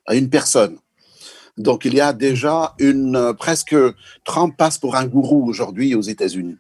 [0.07, 0.79] à une personne.
[1.59, 3.75] Donc, il y a déjà une presque
[4.25, 6.57] Trump passe pour un gourou aujourd'hui aux États-Unis.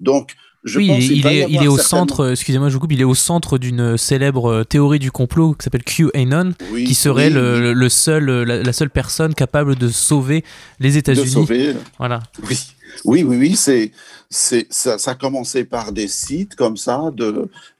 [0.00, 0.34] Donc,
[0.74, 3.58] oui, il, est, il est au centre, excusez-moi, je vous coupe, il est au centre
[3.58, 8.90] d'une célèbre euh, théorie du complot qui s'appelle QAnon, qui serait le, seul, la, seule
[8.90, 10.44] personne capable de sauver
[10.80, 11.26] les États-Unis.
[11.26, 11.76] De sauver.
[11.98, 12.20] Voilà.
[12.48, 12.58] Oui.
[13.04, 13.92] Oui, oui, oui, c'est,
[14.30, 17.10] ça, ça, a par des sites comme ça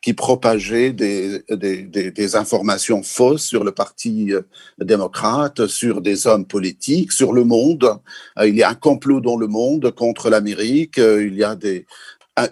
[0.01, 4.43] qui propageaient des, des, des, informations fausses sur le Parti euh,
[4.79, 7.99] démocrate, sur des hommes politiques, sur le monde.
[8.39, 10.99] Euh, il y a un complot dans le monde contre l'Amérique.
[10.99, 11.87] Euh, il y a des,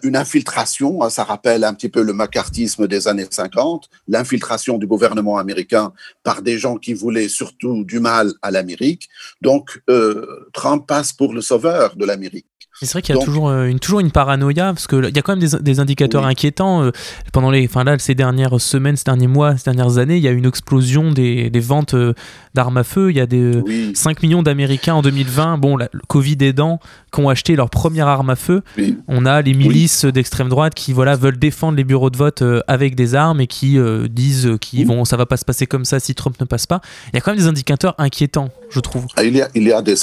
[0.02, 4.86] une infiltration, hein, ça rappelle un petit peu le macartisme des années 50, l'infiltration du
[4.86, 9.08] gouvernement américain par des gens qui voulaient surtout du mal à l'Amérique.
[9.40, 12.46] Donc, euh, Trump passe pour le sauveur de l'Amérique.
[12.82, 15.22] C'est vrai qu'il y a toujours, euh, une, toujours une paranoïa, parce qu'il y a
[15.22, 16.82] quand même des, des indicateurs inquiétants.
[16.82, 16.90] Euh,
[17.32, 20.28] pendant les, enfin là, ces dernières semaines, ces derniers mois, ces dernières années, il y
[20.28, 22.12] a une explosion des, des ventes euh,
[22.52, 23.10] d'armes à feu.
[23.10, 23.62] Il y a des
[23.94, 26.78] 5 millions d'Américains en 2020, bon, le Covid aidant,
[27.14, 28.62] qui ont acheté leur première arme à feu.
[29.08, 32.94] On a les milices d'extrême droite qui voilà, veulent défendre les bureaux de vote avec
[32.94, 33.78] des armes et qui
[34.10, 36.80] disent qu'ils vont, ça va pas se passer comme ça si Trump ne passe pas.
[37.12, 39.06] Il y a quand même des indicateurs inquiétants, je trouve.
[39.16, 39.94] Ah, il y a, il y a des...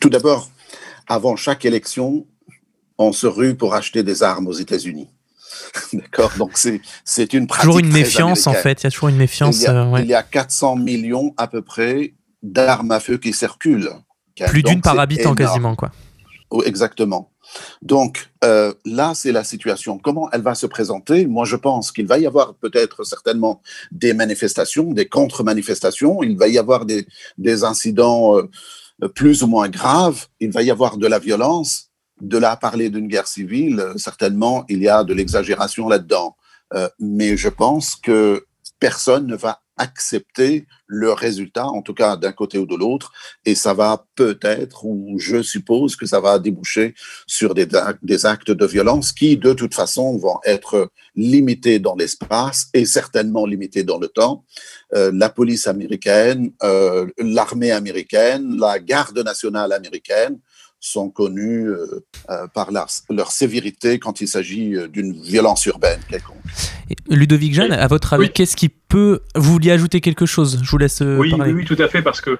[0.00, 0.48] Tout d'abord,
[1.08, 2.26] avant chaque élection,
[2.98, 5.08] on se rue pour acheter des armes aux États-Unis.
[5.92, 6.32] D'accord?
[6.38, 7.64] Donc, c'est une pratique.
[7.64, 8.82] Toujours une méfiance, en fait.
[8.82, 9.60] Il y a toujours une méfiance.
[9.60, 13.90] Il y a, 400 euh, millions à peu près d'armes à feu qui circulent.
[14.48, 15.90] Plus d'une par habitant, quasiment, quoi.
[16.64, 17.30] exactement.
[17.82, 19.98] Donc, euh, là, c'est la situation.
[19.98, 21.26] Comment elle va se présenter?
[21.26, 23.60] Moi, je pense qu'il va y avoir peut-être certainement
[23.90, 26.22] des manifestations, des contre-manifestations.
[26.22, 27.06] Il va y avoir des,
[27.38, 28.38] des incidents.
[28.38, 28.48] Euh,
[29.08, 31.90] plus ou moins grave, il va y avoir de la violence.
[32.20, 36.36] De là à parler d'une guerre civile, certainement, il y a de l'exagération là-dedans.
[36.74, 38.44] Euh, mais je pense que
[38.78, 43.12] personne ne va accepter le résultat, en tout cas d'un côté ou de l'autre,
[43.46, 46.94] et ça va peut-être, ou je suppose que ça va déboucher
[47.26, 47.66] sur des,
[48.02, 53.46] des, actes de violence qui, de toute façon, vont être limités dans l'espace et certainement
[53.46, 54.44] limités dans le temps.
[54.94, 60.38] Euh, la police américaine, euh, l'armée américaine, la garde nationale américaine
[60.80, 66.38] sont connus euh, euh, par leur, sévérité quand il s'agit euh, d'une violence urbaine quelconque.
[67.08, 69.20] Ludovic Jeanne, à votre avis, qu'est-ce qui peut...
[69.34, 70.60] Vous vouliez ajouter quelque chose?
[70.64, 71.52] Je vous laisse oui, parler.
[71.52, 72.38] Oui, tout à fait, parce que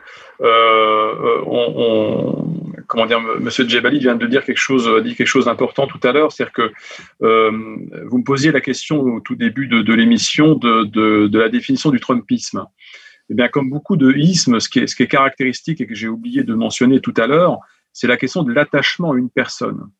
[1.46, 6.00] on, comment dire, Monsieur Djebali vient de dire quelque chose, dit quelque chose d'important tout
[6.02, 6.72] à l'heure, c'est-à-dire que
[7.20, 10.84] vous me posiez la question au tout début de, l'émission de,
[11.28, 12.64] de, la définition du Trumpisme.
[13.28, 15.94] Eh bien, comme beaucoup de ismes, ce qui est, ce qui est caractéristique et que
[15.94, 17.60] j'ai oublié de mentionner tout à l'heure,
[17.92, 19.90] c'est la question de l'attachement à une personne.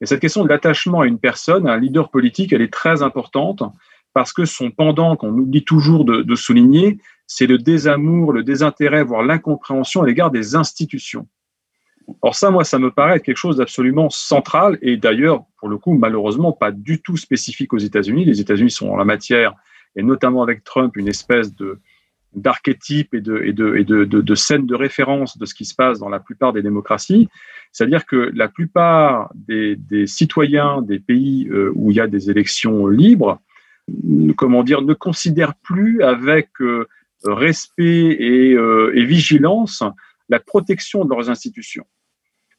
[0.00, 3.02] Et cette question de l'attachement à une personne, à un leader politique, elle est très
[3.02, 3.62] importante
[4.14, 9.22] parce que son pendant, qu'on oublie toujours de, souligner, c'est le désamour, le désintérêt, voire
[9.22, 11.28] l'incompréhension à l'égard des institutions.
[12.22, 15.78] Or ça, moi, ça me paraît être quelque chose d'absolument central et d'ailleurs, pour le
[15.78, 18.24] coup, malheureusement, pas du tout spécifique aux États-Unis.
[18.24, 19.54] Les États-Unis sont en la matière,
[19.94, 21.78] et notamment avec Trump, une espèce de,
[22.34, 26.62] d'archétypes et, de, scènes de référence de ce qui se passe dans la plupart des
[26.62, 27.28] démocraties.
[27.72, 32.86] C'est-à-dire que la plupart des, citoyens des pays euh, où il y a des élections
[32.86, 33.40] libres,
[34.36, 36.86] comment dire, ne considèrent plus avec euh,
[37.24, 39.82] respect euh, et, vigilance
[40.28, 41.86] la protection de leurs institutions.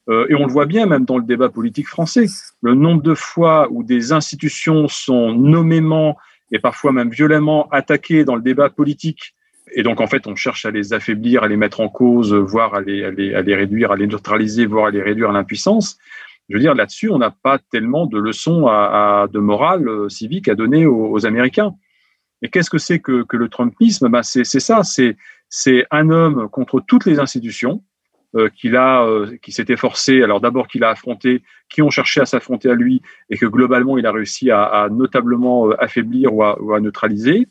[0.09, 2.25] et on le voit bien même dans le débat politique français.
[2.61, 6.17] Le nombre de fois où des institutions sont nommément
[6.51, 9.33] et parfois même violemment attaquées dans le débat politique
[9.73, 12.73] et donc, en fait, on cherche à les affaiblir, à les mettre en cause, voire
[12.75, 15.33] à les, à les, à les réduire, à les neutraliser, voire à les réduire à
[15.33, 15.97] l'impuissance.
[16.49, 20.09] Je veux dire, là-dessus, on n'a pas tellement de leçons à, à, de morale euh,
[20.09, 21.73] civique à donner aux, Américains.
[22.41, 24.09] Et qu'est-ce que c'est que, que, le Trumpisme?
[24.09, 27.81] Ben C'est ça, c'est un homme contre toutes les institutions,
[28.33, 32.21] euh, qu'il a, euh, qui s'est efforcé, alors d'abord qu'il a affronté, qui ont cherché
[32.21, 36.33] à s'affronter à lui, et que globalement il a réussi à, à notablement euh, affaiblir
[36.33, 37.49] ou à, ou à neutraliser.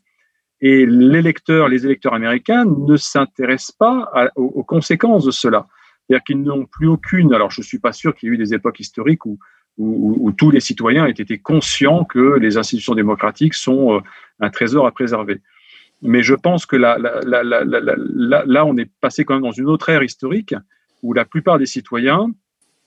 [0.61, 5.67] Et l'électeur, les électeurs américains ne s'intéressent pas aux, conséquences de cela.
[6.07, 7.33] C'est-à-dire qu'ils n'ont plus aucune.
[7.33, 9.39] Alors, je ne suis pas sûr qu'il y ait eu des époques historiques où,
[10.37, 14.01] tous les citoyens aient été conscients que les institutions démocratiques sont euh,
[14.41, 15.41] un trésor à préserver.
[16.03, 19.53] Mais je pense que là, là, là, là, là, on est passé quand même dans
[19.53, 20.55] une autre ère historique
[21.03, 22.31] où la plupart des citoyens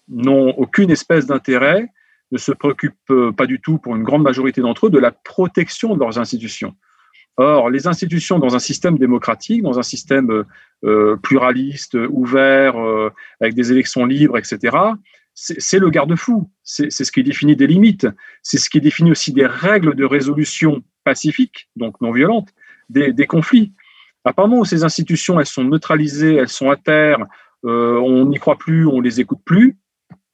[0.08, 1.88] n'ont aucune espèce d'intérêt,
[2.32, 5.96] ne se préoccupent pas du tout, pour une grande majorité d'entre eux, de la protection
[5.96, 6.76] de leurs institutions.
[7.38, 10.44] Or, les institutions dans un système démocratique, dans un système euh,
[10.84, 13.10] euh, pluraliste, ouvert, euh,
[13.42, 14.78] avec des élections libres, etc.,
[15.36, 16.48] c'est le garde-fou.
[16.62, 18.08] C'est ce qui définit des limites.
[18.44, 22.50] C'est ce qui définit aussi des règles de résolution pacifique, donc non violente,
[22.88, 23.74] des, conflits.
[24.26, 27.26] À partir du moment où ces institutions, elles sont neutralisées, elles sont à terre,
[27.64, 29.76] on n'y croit plus, on les écoute plus,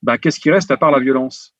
[0.02, 1.54] ben, qu'est-ce qui reste à part la violence?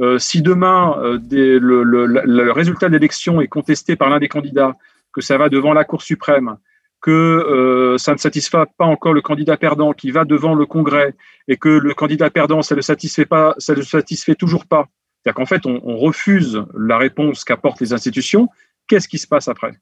[0.00, 4.74] Euh, si demain euh, le, résultat de l'élection est contesté par l'un des candidats,
[5.12, 6.56] que ça va devant la Cour suprême,
[7.00, 11.14] que euh, ça ne satisfait pas encore le candidat perdant qui va devant le Congrès
[11.46, 14.88] et que le candidat perdant, ça ne le satisfait pas, ça satisfait toujours pas.
[15.22, 18.48] C'est-à-dire qu'en fait, on, refuse la réponse qu'apportent les institutions.
[18.88, 19.72] Qu'est-ce qui se passe après?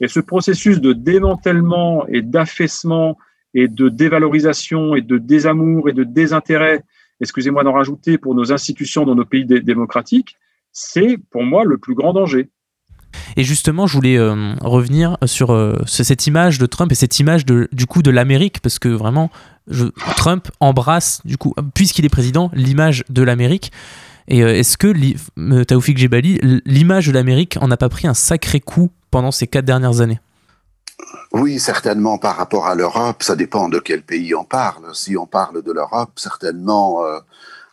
[0.00, 3.16] Et ce processus de démantèlement et d'affaissement
[3.54, 6.82] et de dévalorisation et de désamour et de désintérêt,
[7.20, 10.36] excusez-moi d'en rajouter, pour nos institutions dans nos pays démocratiques,
[10.72, 12.50] c'est pour moi le plus grand danger.
[13.36, 17.44] Et justement, je voulais euh, revenir sur euh, cette image de Trump et cette image
[17.46, 19.30] du coup de l'Amérique, parce que vraiment,
[20.16, 23.72] Trump embrasse, du coup, puisqu'il est président, l'image de l'Amérique.
[24.28, 28.60] Et euh, est-ce que Taoufik Jebali, l'image de l'Amérique en a pas pris un sacré
[28.60, 30.18] coup pendant ces quatre dernières années?
[31.34, 34.94] Oui, certainement par rapport à l'Europe, ça dépend de quel pays on parle.
[34.94, 37.02] Si on parle de l'Europe, certainement,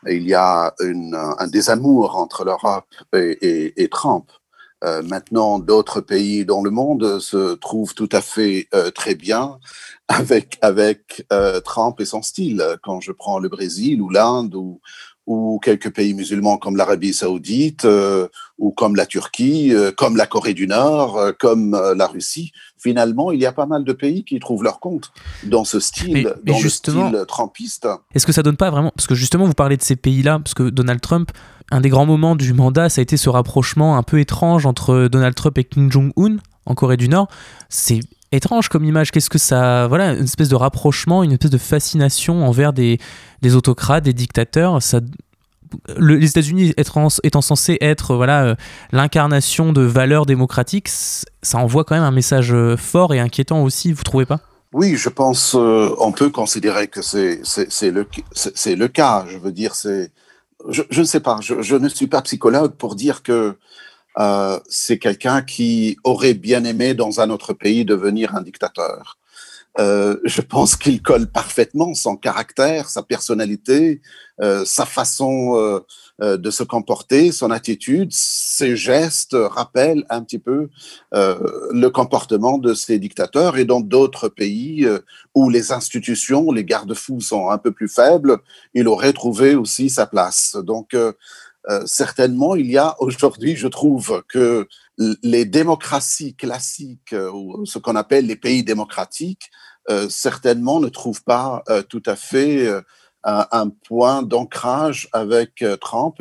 [0.07, 4.31] il y a un désamour entre l'Europe et, Trump.
[4.83, 9.59] Euh, maintenant, d'autres pays dans le monde se trouvent tout à fait euh, très bien
[10.07, 12.65] avec, avec euh, Trump et son style.
[12.81, 14.81] Quand je prends le Brésil ou l'Inde ou,
[15.31, 20.27] ou quelques pays musulmans comme l'Arabie saoudite euh, ou comme la Turquie, euh, comme la
[20.27, 24.25] Corée du Nord, euh, comme la Russie, finalement, il y a pas mal de pays
[24.25, 25.11] qui trouvent leur compte
[25.43, 27.87] dans ce style, dans le style trumpiste.
[28.13, 30.53] Est-ce que ça donne pas vraiment Parce que justement, vous parlez de ces pays-là, parce
[30.53, 31.31] que Donald Trump,
[31.71, 35.07] un des grands moments du mandat, ça a été ce rapprochement un peu étrange entre
[35.07, 37.29] Donald Trump et Kim Jong-un en Corée du Nord.
[37.69, 39.11] C'est étrange comme image.
[39.11, 39.87] Qu'est-ce que ça.
[39.87, 42.99] Voilà, une espèce de rapprochement, une espèce de fascination envers des,
[43.41, 44.79] des autocrates, des dictateurs.
[45.97, 48.55] Les États-Unis étant, étant, censés être voilà euh,
[48.91, 53.93] l'incarnation de valeurs démocratiques, ça envoie quand même un message euh, fort et inquiétant aussi,
[53.93, 54.41] vous trouvez pas?
[54.73, 57.39] Oui, je pense euh, on peut considérer que c'est
[57.89, 58.05] le,
[58.65, 59.25] le cas.
[59.29, 60.11] Je veux dire, c'est
[60.69, 63.55] je, ne sais pas, je, ne suis pas psychologue pour dire que
[64.19, 69.17] euh, c'est quelqu'un qui aurait bien aimé dans un autre pays devenir un dictateur.
[69.79, 74.01] Euh, je pense qu'il colle parfaitement son caractère, sa personnalité,
[74.41, 75.79] euh, sa façon euh,
[76.21, 80.69] euh de se comporter, son attitude, ses gestes rappellent un petit peu
[81.13, 83.57] euh, le comportement de ces dictateurs.
[83.57, 84.85] Et dans d'autres pays
[85.35, 88.39] où les institutions, les garde-fous sont un peu plus faibles,
[88.73, 90.57] il aurait trouvé aussi sa place.
[90.63, 90.95] Donc
[91.69, 97.79] euh, certainement, il y a aujourd'hui, je trouve, que les démocraties classiques, euh, ou ce
[97.79, 99.49] qu'on appelle les pays démocratiques,
[99.89, 102.69] euh, certainement ne trouvent pas tout à fait
[103.23, 106.15] un, point d'ancrage avec Trump.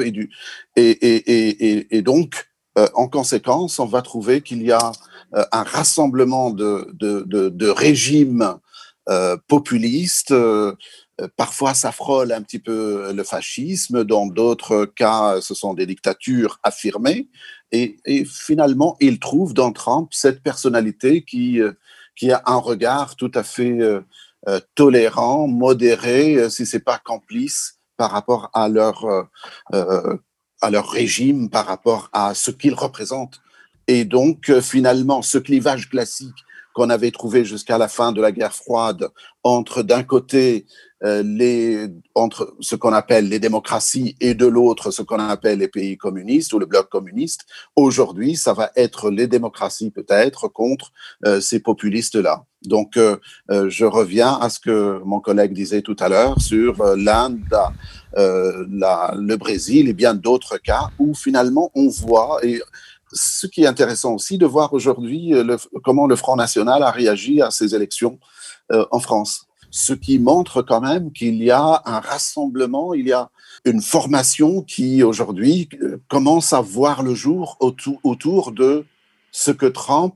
[0.76, 2.48] Et, donc,
[2.94, 4.92] en conséquence, on va trouver qu'il y a
[5.32, 8.58] un rassemblement de, régimes
[9.46, 10.34] populistes
[11.36, 14.04] parfois, ça frôle un petit peu le fascisme.
[14.04, 17.28] Dans d'autres cas, ce sont des dictatures affirmées.
[17.72, 21.72] Et, finalement, il trouve dans Trump cette personnalité qui, euh,
[22.16, 28.10] qui a un regard tout à fait euh, tolérant, modéré, si c'est pas complice par
[28.10, 29.04] rapport à leur,
[29.74, 30.16] euh,
[30.60, 33.40] à leur régime, par rapport à ce qu'ils représentent.
[33.86, 38.54] Et donc, finalement, ce clivage classique qu'on avait trouvé jusqu'à la fin de la guerre
[38.54, 39.08] froide
[39.42, 40.70] entre d'un côté euh,
[41.02, 45.96] les, entre ce qu'on appelle les démocraties et de l'autre ce qu'on appelle les pays
[45.96, 47.46] communistes ou le bloc communiste.
[47.74, 50.92] Aujourd'hui, ça va être les démocraties peut-être contre
[51.26, 52.44] euh, ces populistes-là.
[52.62, 53.16] Donc, euh,
[53.50, 57.40] euh, je reviens à ce que mon collègue disait tout à l'heure sur euh, l'Inde,
[58.16, 62.60] le Brésil et bien d'autres cas où finalement on voit et
[63.12, 65.32] ce qui est intéressant aussi de voir aujourd'hui
[65.84, 68.18] comment le Front National a réagi à ces élections
[68.68, 73.30] en France ce qui montre quand même qu'il y a un rassemblement, il y a
[73.64, 78.84] une formation qui aujourd'hui euh, commence à voir le jour autour, autour de
[79.32, 80.14] ce que Trump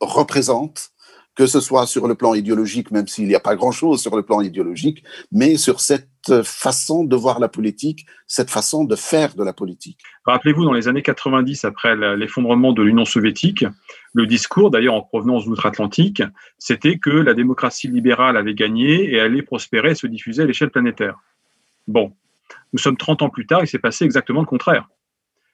[0.00, 0.90] représente
[1.34, 4.22] que ce soit sur le plan idéologique, même s'il n'y a pas grand-chose sur le
[4.22, 6.09] plan idéologique, mais sur cette
[6.44, 9.98] façon de voir la politique, cette façon de faire de la politique.
[10.24, 13.64] Rappelez-vous, dans les années 90, après l'effondrement de l'Union soviétique,
[14.12, 16.22] le discours, d'ailleurs en provenance d'outre-Atlantique,
[16.58, 20.70] c'était que la démocratie libérale avait gagné et allait prospérer et se diffuser à l'échelle
[20.70, 21.18] planétaire.
[21.88, 22.12] Bon,
[22.72, 24.88] nous sommes 30 ans plus tard, il s'est passé exactement le contraire.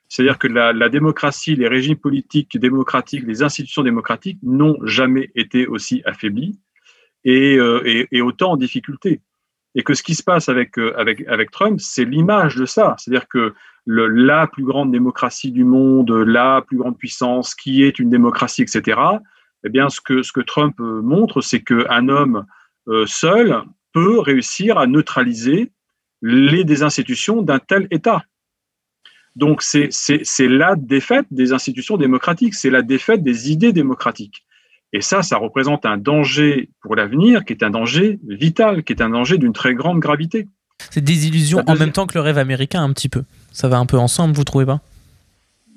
[0.09, 6.03] C'est-à-dire que la, démocratie, les régimes politiques démocratiques, les institutions démocratiques n'ont jamais été aussi
[6.05, 6.59] affaiblis
[7.25, 9.21] et, euh, autant en difficulté.
[9.77, 12.97] Et que ce qui se passe avec, euh, avec, Trump, c'est l'image de ça.
[12.99, 13.55] C'est-à-dire que
[13.87, 18.99] la plus grande démocratie du monde, la plus grande puissance, qui est une démocratie, etc.,
[19.65, 22.47] eh bien, ce que, Trump euh, montre, c'est qu'un homme
[23.07, 23.63] seul
[23.93, 25.73] peut réussir à neutraliser
[26.23, 28.23] les des institutions d'un tel État.
[29.37, 29.91] Donc c'est
[30.49, 34.46] la défaite des institutions démocratiques, c'est la défaite des idées démocratiques.
[34.93, 39.03] Et ça, ça représente un danger pour l'avenir qui est un danger vital, qui est
[39.03, 40.49] un danger d'une très grande gravité.
[40.91, 43.25] C'est des illusions en même temps que le rêve américain un petit peu.
[43.53, 44.81] Ça va un peu ensemble, vous trouvez pas?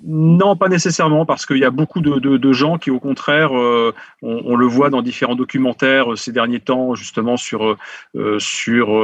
[0.01, 4.55] Non, pas nécessairement, parce qu'il y a beaucoup de, gens qui, au contraire, euh, on,
[4.55, 7.75] le voit dans différents documentaires euh, ces derniers temps, justement sur
[8.15, 8.97] euh, sur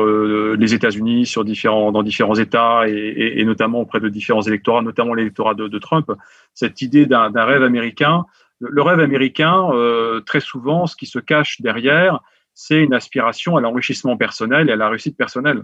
[0.56, 5.54] les États-Unis, sur différents dans différents États et, notamment auprès de différents électorats, notamment l'électorat
[5.54, 6.12] de, Trump,
[6.54, 8.26] cette idée d'un rêve américain.
[8.70, 9.70] Le, rêve américain,
[10.26, 12.20] très souvent, ce qui se cache derrière,
[12.54, 15.64] c'est une aspiration à l'enrichissement personnel et à la réussite personnelle.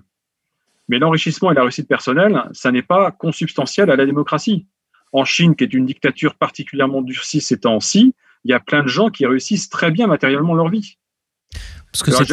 [0.90, 4.68] Mais l'enrichissement et la réussite personnelle, ça n'est pas consubstantiel à la démocratie
[5.14, 8.88] en Chine, qui est une dictature particulièrement durcie ces temps-ci, il y a plein de
[8.88, 10.98] gens qui réussissent très bien matériellement leur vie.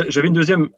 [0.08, 0.68] J'avais une deuxième,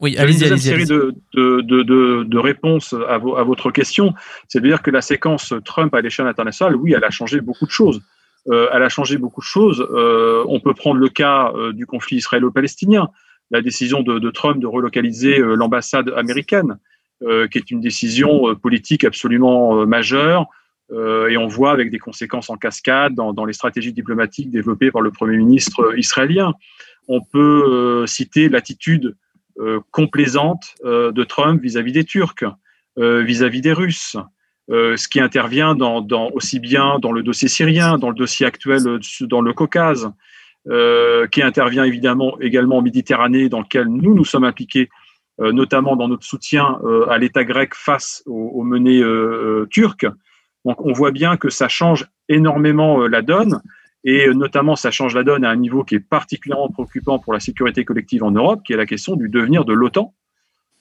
[0.57, 4.15] série de, de, réponses à, votre question.
[4.49, 7.67] C'est de dire que la séquence Trump à l'échelle internationale, oui, elle a changé beaucoup
[7.67, 8.01] de choses.
[8.49, 9.87] Euh, elle a changé beaucoup de choses.
[9.91, 13.09] Euh, on peut prendre le cas euh, du conflit israélo-palestinien,
[13.51, 16.79] la décision de, Trump de relocaliser l'ambassade américaine,
[17.21, 20.47] qui est une décision politique absolument majeure,
[20.93, 25.11] et on voit avec des conséquences en cascade dans, les stratégies diplomatiques développées par le
[25.11, 26.55] Premier ministre israélien.
[27.09, 29.17] On peut citer l'attitude
[29.91, 32.45] complaisante de Trump vis-à-vis des Turcs,
[32.97, 34.17] vis-à-vis des Russes,
[34.71, 38.83] ce qui intervient dans, aussi bien dans le dossier syrien, dans le dossier actuel
[39.23, 40.11] dans le Caucase,
[41.33, 44.89] qui intervient évidemment également en Méditerranée, dans lequel nous nous sommes impliqués,
[45.39, 49.03] notamment dans notre soutien à l'État grec face aux menées
[49.71, 50.07] turques.
[50.65, 53.63] Donc on voit bien que ça change énormément euh, la donne,
[54.05, 57.33] et euh, notamment ça change la donne à un niveau qui est particulièrement préoccupant pour
[57.33, 60.15] la sécurité collective en Europe, qui est la question du devenir de l'OTAN.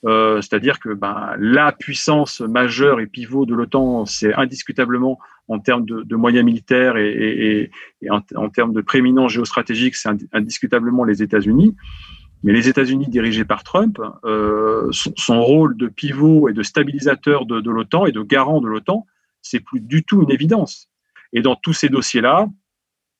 [0.05, 5.19] Euh, c'est-à-dire que ben, la puissance majeure et pivot de l'OTAN, c'est indiscutablement
[5.49, 7.71] en termes de, moyens militaires et,
[8.09, 11.75] en, termes de prééminence géostratégique, c'est indiscutablement les États-Unis.
[12.43, 13.99] Mais les États-Unis dirigés par Trump,
[14.91, 19.05] son, rôle de pivot et de stabilisateur de, de l'OTAN et de garant de l'OTAN,
[19.41, 20.89] c'est plus du tout une évidence.
[21.33, 22.47] Et dans tous ces dossiers-là,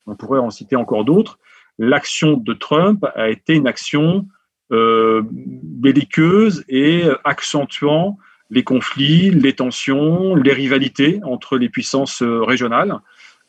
[0.06, 1.40] on pourrait en citer encore d'autres,
[1.78, 4.39] l'action de Trump a été une action euh,
[4.72, 8.18] belliqueuse et accentuant
[8.50, 13.00] les conflits, les tensions, les rivalités entre les puissances euh, régionales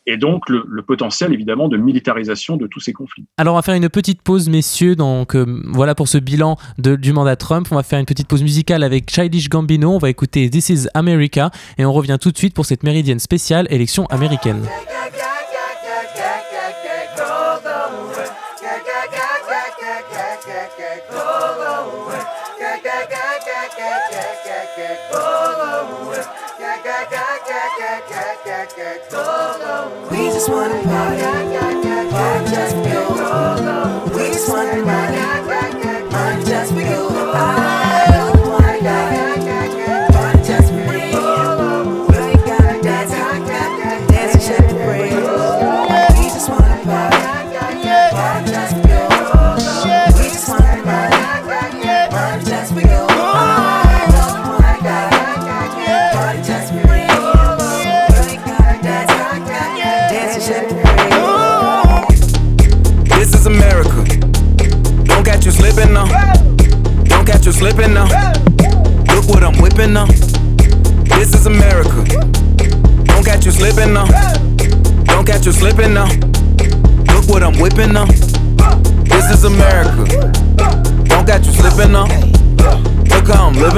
[0.07, 3.27] et donc le, potentiel évidemment de militarisation de tous ces conflits.
[3.37, 6.97] Alors on va faire une petite pause messieurs, donc euh, voilà pour ce bilan de,
[6.97, 10.09] du mandat Trump, on va faire une petite pause musicale avec Childish Gambino, on va
[10.09, 14.07] écouter This is America et on revient tout de suite pour cette méridienne spéciale élection
[14.07, 14.62] américaine.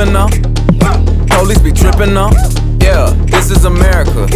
[0.04, 0.28] Living now.
[1.36, 2.30] Police be tripping now.
[2.80, 4.26] Yeah, this is America.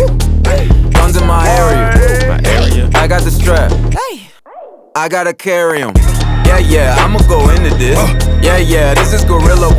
[0.93, 2.29] Guns in my area.
[2.29, 2.91] My area.
[2.95, 3.73] I got the strap.
[4.95, 5.93] I gotta carry 'em.
[6.47, 7.99] Yeah, yeah, I'ma go into this.
[8.43, 9.75] Yeah, yeah, this is Gorilla.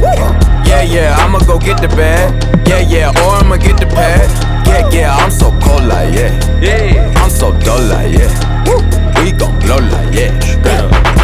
[0.65, 2.29] Yeah, yeah, I'ma go get the bag.
[2.67, 4.29] Yeah, yeah, or I'ma get the pad.
[4.67, 6.31] Yeah, yeah, I'm so cold like yeah.
[6.61, 9.23] Yeah, I'm so dull like yeah.
[9.23, 11.16] We gon' blow like yeah.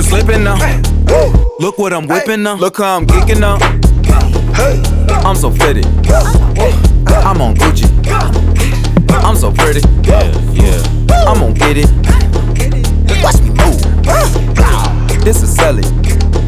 [0.00, 0.56] You slipping now.
[1.58, 2.54] Look what I'm whipping now.
[2.54, 3.58] Look how I'm geeking now.
[5.26, 5.86] I'm so fitted.
[7.26, 7.88] I'm on Gucci.
[9.10, 9.80] I'm so pretty.
[10.02, 10.82] Yeah, yeah.
[11.28, 11.90] I'm gonna get it.
[13.22, 13.80] Watch me move.
[15.24, 15.84] this is selling.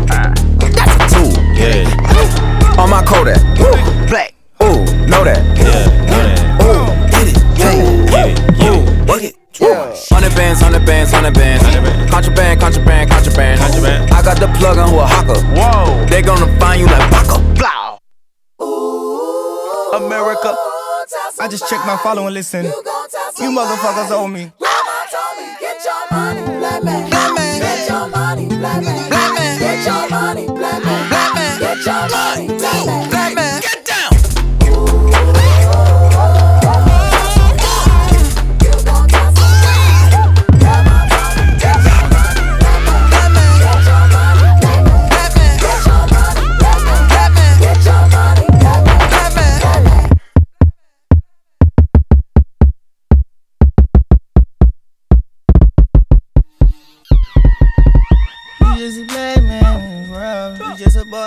[0.06, 1.32] That's a tool.
[1.54, 2.80] Yeah.
[2.80, 3.40] On my Kodak.
[4.08, 4.34] Black.
[4.62, 5.42] Ooh, know that.
[5.58, 6.64] Yeah.
[6.64, 7.36] Ooh, get it.
[7.58, 8.58] Yeah, get it.
[8.58, 9.36] Yeah, work it.
[9.60, 9.94] Yeah.
[10.10, 11.62] Hundred bands, hundred bands, hundred bands.
[12.10, 12.60] Contraband.
[12.60, 13.11] contraband.
[14.22, 15.40] I got the plug on who a hawker.
[15.58, 16.06] Whoa.
[16.06, 17.40] They gonna find you like Baka.
[17.58, 17.98] Blow.
[19.96, 20.54] America.
[21.40, 22.66] I just checked my follow and listen.
[22.66, 24.52] You motherfuckers owe me.
[24.60, 27.11] Mama told me, get your money, black man.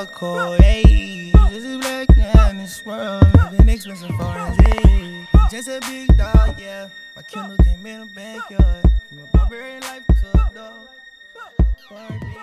[0.05, 0.83] You just a buck code, hey.
[0.87, 3.51] You just a black man in this world.
[3.51, 5.27] Living expensive foreign, hey.
[5.49, 6.89] Just a big dog, yeah.
[7.15, 8.85] My Kindle came in the backyard.
[9.09, 12.34] From a barbarian life to a dog.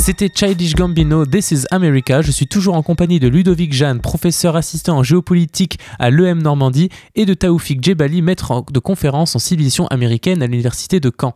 [0.00, 2.22] C'était Childish Gambino, This is America.
[2.22, 6.88] Je suis toujours en compagnie de Ludovic Jeanne, professeur assistant en géopolitique à l'EM Normandie,
[7.16, 11.34] et de Taoufik Djebali, maître de conférence en civilisation américaine à l'université de Caen.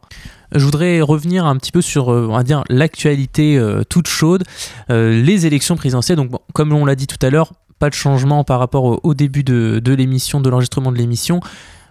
[0.52, 4.44] Je voudrais revenir un petit peu sur, euh, l'actualité euh, toute chaude,
[4.90, 6.16] euh, les élections présidentielles.
[6.16, 9.44] Donc, comme on l'a dit tout à l'heure, pas de changement par rapport au, début
[9.44, 11.40] de l'émission, de l'enregistrement de l'émission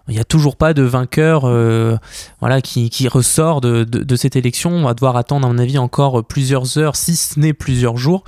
[0.07, 1.95] il n'y a toujours pas de vainqueur euh,
[2.39, 4.71] voilà, qui, qui ressort de, de, de, cette élection.
[4.71, 8.23] On va devoir attendre, à mon avis, encore plusieurs heures, si ce n'est plusieurs jours.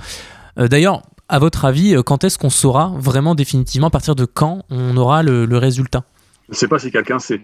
[0.58, 4.62] Euh, D'ailleurs, à votre avis, quand est-ce qu'on saura vraiment définitivement, à partir de quand
[4.70, 6.04] on aura le, le résultat?
[6.48, 7.40] Je ne sais pas si quelqu'un sait.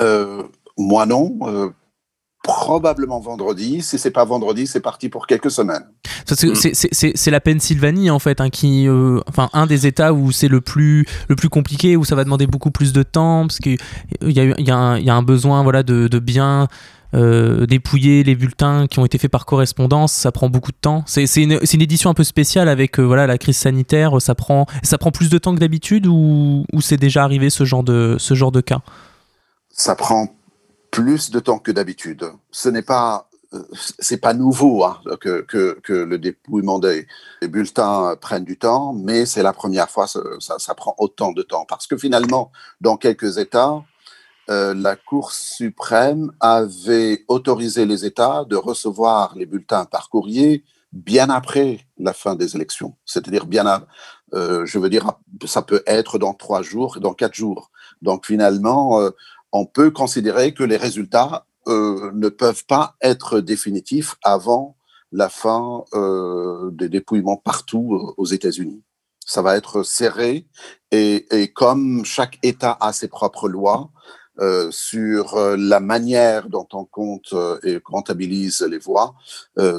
[0.00, 0.42] Euh,
[0.76, 1.38] moi non.
[2.46, 3.82] Probablement vendredi.
[3.82, 5.84] Si c'est pas vendredi, c'est parti pour quelques semaines.
[6.30, 6.54] Mm.
[6.54, 10.60] C'est la Pennsylvanie en fait, hein, qui, euh, enfin un des États où c'est le
[10.60, 13.78] plus le plus compliqué, où ça va demander beaucoup plus de temps, parce qu'il
[14.22, 16.68] y a, y, a un, y a un besoin voilà de, de bien
[17.14, 21.02] euh, dépouiller les bulletins qui ont été faits par correspondance, ça prend beaucoup de temps.
[21.06, 24.20] C'est une, une, édition un peu spéciale avec euh, voilà la crise sanitaire.
[24.20, 27.64] Ça prend ça prend plus de temps que d'habitude ou, ou c'est déjà arrivé ce
[27.64, 28.80] genre de ce genre de cas?
[29.70, 30.35] Ça prend
[30.96, 32.24] plus de temps que d'habitude.
[32.50, 33.28] Ce n'est pas
[33.98, 37.06] c'est pas nouveau hein, que, que, que, le dépouillement des,
[37.42, 40.20] bulletins prenne du temps, mais c'est la première fois ça,
[40.58, 43.82] ça, prend autant de temps parce que finalement, dans quelques États,
[44.50, 51.30] euh, la Cour suprême avait autorisé les États de recevoir les bulletins par courrier bien
[51.30, 53.84] après la fin des élections, c'est-à-dire bien,
[54.34, 55.12] euh, je veux dire,
[55.46, 57.70] ça peut être dans trois jours, dans quatre jours.
[58.02, 59.10] Donc finalement, euh,
[59.52, 64.76] on peut considérer que les résultats euh, ne peuvent pas être définitifs avant
[65.12, 68.82] la fin euh, des dépouillements partout aux États-Unis.
[69.24, 70.46] Ça va être serré
[70.92, 73.90] et, comme chaque État a ses propres lois
[74.38, 77.34] euh, sur la manière dont on compte
[77.64, 79.14] et comptabilise les voix,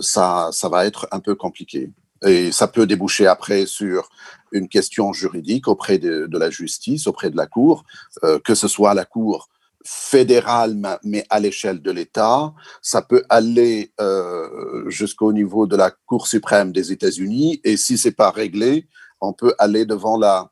[0.01, 1.91] ça, va être un peu compliqué.
[2.25, 4.09] Et ça peut déboucher après sur
[4.51, 7.83] une question juridique auprès de, la justice, auprès de la Cour,
[8.23, 9.49] euh, que ce soit la Cour
[9.85, 12.53] fédéral, mais à l'échelle de l'État.
[12.81, 17.61] Ça peut aller euh, jusqu'au niveau de la Cour suprême des États-Unis.
[17.63, 18.87] Et si c'est pas réglé,
[19.21, 20.51] on peut aller devant la,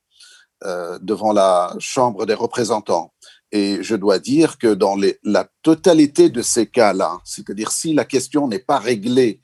[0.64, 3.14] euh, devant la Chambre des représentants.
[3.52, 8.06] Et je dois dire que dans les, la totalité de ces cas-là, c'est-à-dire si la
[8.06, 9.42] question n'est pas réglée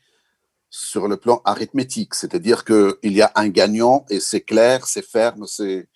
[0.69, 5.45] sur le plan arithmétique, c'est-à-dire qu'il y a un gagnant et c'est clair, c'est ferme,
[5.45, 5.89] c'est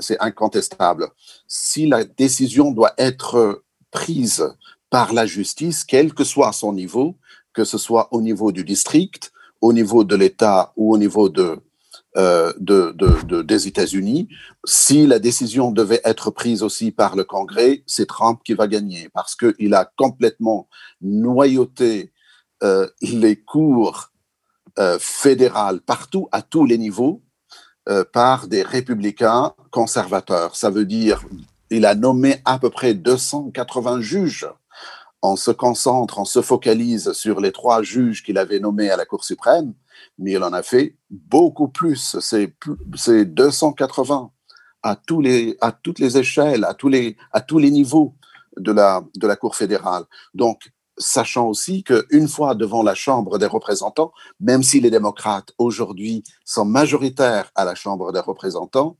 [0.00, 1.08] c'est incontestable.
[1.46, 4.54] Si la décision doit être prise
[4.90, 7.16] par la justice, quel que soit son niveau,
[7.52, 11.32] que ce soit au niveau du district, au niveau de l'État ou au niveau
[12.16, 14.28] euh, de, de, de, des États-Unis,
[14.66, 19.08] si la décision devait être prise aussi par le Congrès, c'est Trump qui va gagner
[19.14, 20.68] parce qu'il a complètement
[21.00, 22.12] noyauté
[22.62, 24.10] euh, les cours
[24.78, 27.22] euh, fédérales partout, à tous les niveaux,
[27.88, 30.56] euh, par des républicains conservateurs.
[30.56, 31.24] Ça veut dire
[31.72, 34.46] il a nommé à peu près 280 juges.
[35.22, 39.06] On se concentre, on se focalise sur les trois juges qu'il avait nommés à la
[39.06, 39.72] Cour suprême,
[40.18, 42.16] mais il en a fait beaucoup plus.
[42.20, 44.30] C'est 280
[44.82, 48.14] à, tous les, à toutes les échelles, à tous les, à tous les niveaux
[48.58, 50.04] de la, de la Cour fédérale.
[50.34, 56.22] Donc, sachant aussi qu'une fois devant la Chambre des représentants, même si les démocrates aujourd'hui
[56.44, 58.96] sont majoritaires à la Chambre des représentants,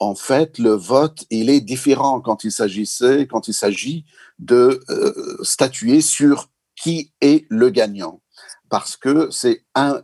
[0.00, 4.04] en fait, le vote, il est différent quand il s'agissait, quand il s'agit
[4.38, 8.20] de euh, statuer sur qui est le gagnant.
[8.68, 10.02] parce que c'est un,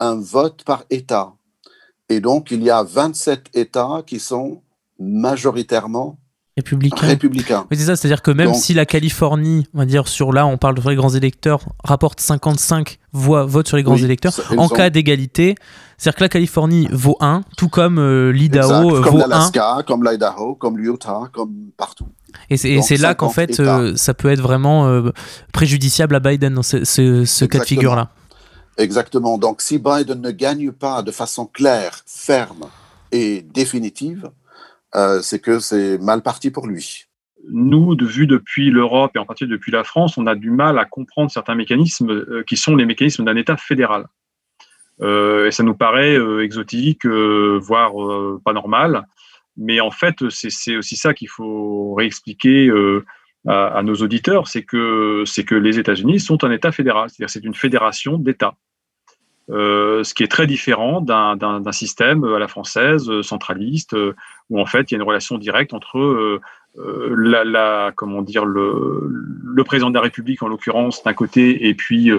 [0.00, 1.34] un vote par État.
[2.08, 4.62] Et donc, il y a 27 États qui sont
[4.98, 6.18] majoritairement
[6.56, 7.66] républicains.
[7.70, 10.56] Oui, c'est ça, c'est-à-dire que même si la Californie, on va dire, sur là, on
[10.56, 14.42] parle de les grands électeurs, rapporte 55 voix, votes sur les grands Oui, électeurs, ça-
[14.56, 15.56] en cas d'égalité,
[15.98, 19.26] c'est-à-dire que la Californie vaut 1, tout comme euh, l'Idaho euh, comme vaut 1.
[19.26, 22.06] l'Alaska, comme l'Idaho, comme l'Utah, comme partout.
[22.50, 25.10] Et c'est là qu'en 50 fait, euh, ça peut être vraiment euh,
[25.52, 28.10] préjudiciable à Biden dans ce, ce- ce cas de figure-là.
[28.76, 29.38] Exactement.
[29.38, 32.64] Donc, si Biden ne gagne pas de façon claire, ferme
[33.12, 34.30] et définitive,
[34.96, 37.04] euh, c'est que c'est mal parti pour lui.
[37.50, 40.78] nous, de vue depuis l'Europe et en particulier depuis la France, on a du mal
[40.78, 44.06] à comprendre certains mécanismes euh, qui sont les mécanismes d'un État fédéral.
[45.02, 47.92] Euh, et ça nous paraît exotique, voire
[48.44, 49.04] pas normal.
[49.56, 52.70] Mais en fait, c'est aussi ça qu'il faut réexpliquer
[53.46, 57.54] à, nos auditeurs, c'est que que les États-Unis sont un État fédéral, c'est-à-dire c'est une
[57.54, 58.56] fédération d'États.
[59.50, 64.14] Euh, ce qui est très différent d'un système à la française, euh, centraliste, euh,
[64.48, 66.40] où en fait il y a une relation directe entre
[66.76, 72.10] la, comment dire, le, président de la République en l'occurrence d'un côté et puis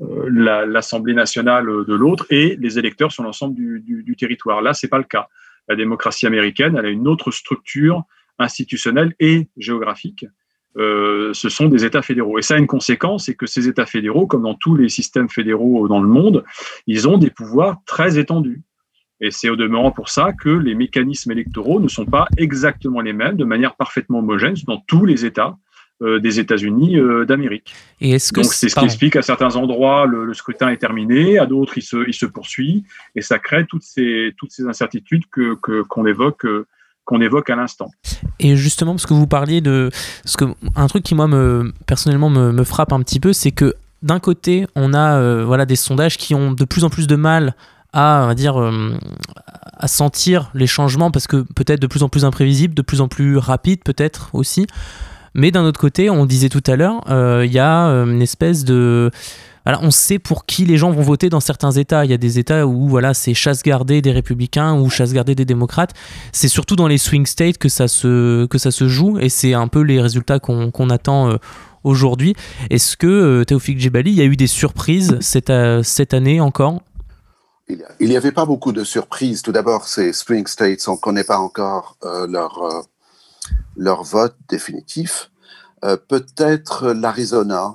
[0.00, 4.62] la- l'Assemblée nationale de l'autre et les électeurs sur l'ensemble du territoire.
[4.62, 5.28] Là, c'est pas le cas.
[5.68, 8.02] La démocratie américaine, elle a une autre structure
[8.38, 10.26] institutionnelle et géographique.
[10.76, 12.38] Euh, ce sont des États fédéraux.
[12.38, 15.28] Et ça a une conséquence, c'est que ces États fédéraux, comme dans tous les systèmes
[15.28, 16.44] fédéraux dans le monde,
[16.88, 18.62] ils ont des pouvoirs très étendus.
[19.20, 23.12] Et c'est au demeurant pour ça que les mécanismes électoraux ne sont pas exactement les
[23.12, 25.56] mêmes, de manière parfaitement homogène dans tous les États
[26.02, 27.72] euh, des États-Unis euh, d'Amérique.
[28.00, 30.78] Et est-ce que Donc c'est ce qui explique à certains endroits le, le scrutin est
[30.78, 32.82] terminé, à d'autres il se, il se poursuit,
[33.14, 36.44] et ça crée toutes ces, toutes ces incertitudes que que- qu'on évoque
[37.04, 37.90] qu'on évoque à l'instant.
[38.40, 39.90] Et justement, parce que vous parliez de.
[40.22, 40.44] Parce que
[40.76, 44.66] un truc qui, moi, me, personnellement, me, frappe un petit peu, c'est que d'un côté,
[44.74, 47.54] on a euh, voilà, des sondages qui ont de plus en plus de mal
[47.92, 48.98] à, dire, euh,
[49.78, 53.08] à sentir les changements, parce que peut-être de plus en plus imprévisibles, de plus en
[53.08, 54.66] plus rapides, peut-être aussi.
[55.34, 58.64] Mais d'un autre côté, on disait tout à l'heure, euh, il y a une espèce
[58.64, 59.10] de.
[59.64, 62.04] Voilà, on sait pour qui les gens vont voter dans certains États.
[62.04, 65.34] Il y a des États où voilà, c'est chasse gardée des républicains ou chasse gardée
[65.34, 65.92] des démocrates.
[66.32, 69.54] C'est surtout dans les swing states que ça se, que ça se joue et c'est
[69.54, 71.36] un peu les résultats qu'on attend euh,
[71.82, 72.34] aujourd'hui.
[72.70, 76.40] Est-ce que euh, Théophile Djebali, il y a eu des surprises cette, euh, cette année
[76.40, 76.82] encore?
[77.68, 79.40] Il n'y avait pas beaucoup de surprises.
[79.40, 82.60] Tout d'abord, ces swing states, on ne connaît pas encore euh, leur,
[83.76, 85.30] leur vote définitif.
[86.08, 87.74] Peut-être l'Arizona.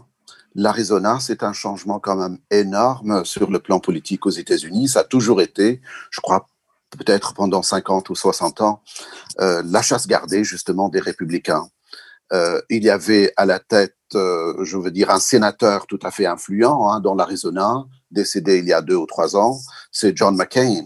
[0.56, 4.90] L'Arizona, c'est un changement quand même énorme sur le plan politique aux États-Unis.
[4.90, 6.48] Ça a toujours été, je crois,
[6.90, 8.82] peut-être pendant 50 ou 60 ans,
[9.40, 11.68] euh, la chasse gardée justement des républicains.
[12.32, 16.12] Euh, il y avait à la tête, euh, je veux dire, un sénateur tout à
[16.12, 19.60] fait influent hein, dans l'Arizona, décédé il y a deux ou trois ans,
[19.92, 20.86] c'est John McCain,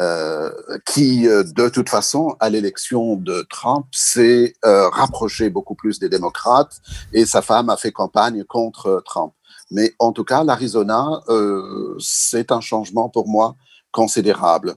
[0.00, 0.50] euh,
[0.86, 6.08] qui, euh, de toute façon, à l'élection de Trump, s'est euh, rapproché beaucoup plus des
[6.08, 6.80] démocrates
[7.12, 9.32] et sa femme a fait campagne contre euh, Trump.
[9.70, 13.54] Mais en tout cas, l'Arizona, euh, c'est un changement pour moi
[13.92, 14.74] considérable.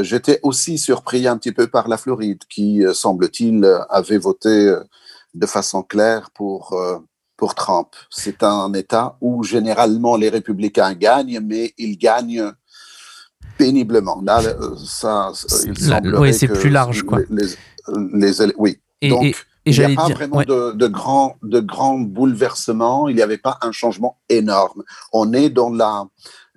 [0.00, 4.74] J'étais aussi surpris un petit peu par la Floride, qui, semble-t-il, avait voté
[5.34, 6.74] de façon claire pour,
[7.36, 7.88] pour Trump.
[8.08, 12.50] C'est un État où généralement les républicains gagnent, mais ils gagnent
[13.58, 14.20] péniblement.
[14.24, 15.32] Là, euh, ça,
[15.64, 17.20] il Là, semblerait ouais, c'est plus large, quoi.
[17.30, 17.46] Les,
[18.14, 18.78] les- les- oui.
[19.00, 20.44] Et, Donc, et- et il n'y a pas dire, vraiment ouais.
[20.44, 23.08] de, de grands de grands bouleversements.
[23.08, 24.82] Il n'y avait pas un changement énorme.
[25.12, 26.04] On est dans la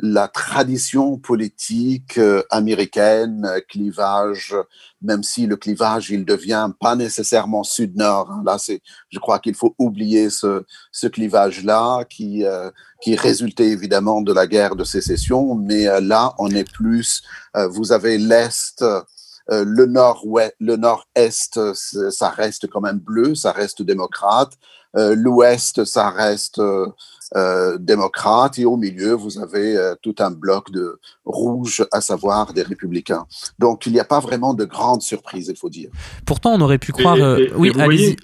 [0.01, 4.55] la tradition politique euh, américaine, euh, clivage,
[5.01, 8.31] même si le clivage il devient pas nécessairement sud-nord.
[8.31, 8.41] hein.
[8.45, 12.71] Là, c'est, je crois qu'il faut oublier ce ce clivage-là qui euh,
[13.01, 17.21] qui résultait évidemment de la guerre de sécession, mais là, on est plus.
[17.55, 18.83] vous avez l'est.
[19.51, 24.51] Le nord-ouest, le nord-est, ça reste quand même bleu, ça reste démocrate.
[24.93, 26.61] L'ouest, ça reste
[27.35, 28.57] euh, démocrate.
[28.59, 33.25] Et au milieu, vous avez euh, tout un bloc de rouge, à savoir des républicains.
[33.59, 35.89] Donc, il n'y a pas vraiment de grandes surprises, il faut dire.
[36.25, 37.17] Pourtant, on aurait pu croire.
[37.17, 37.71] et- euh, et- oui,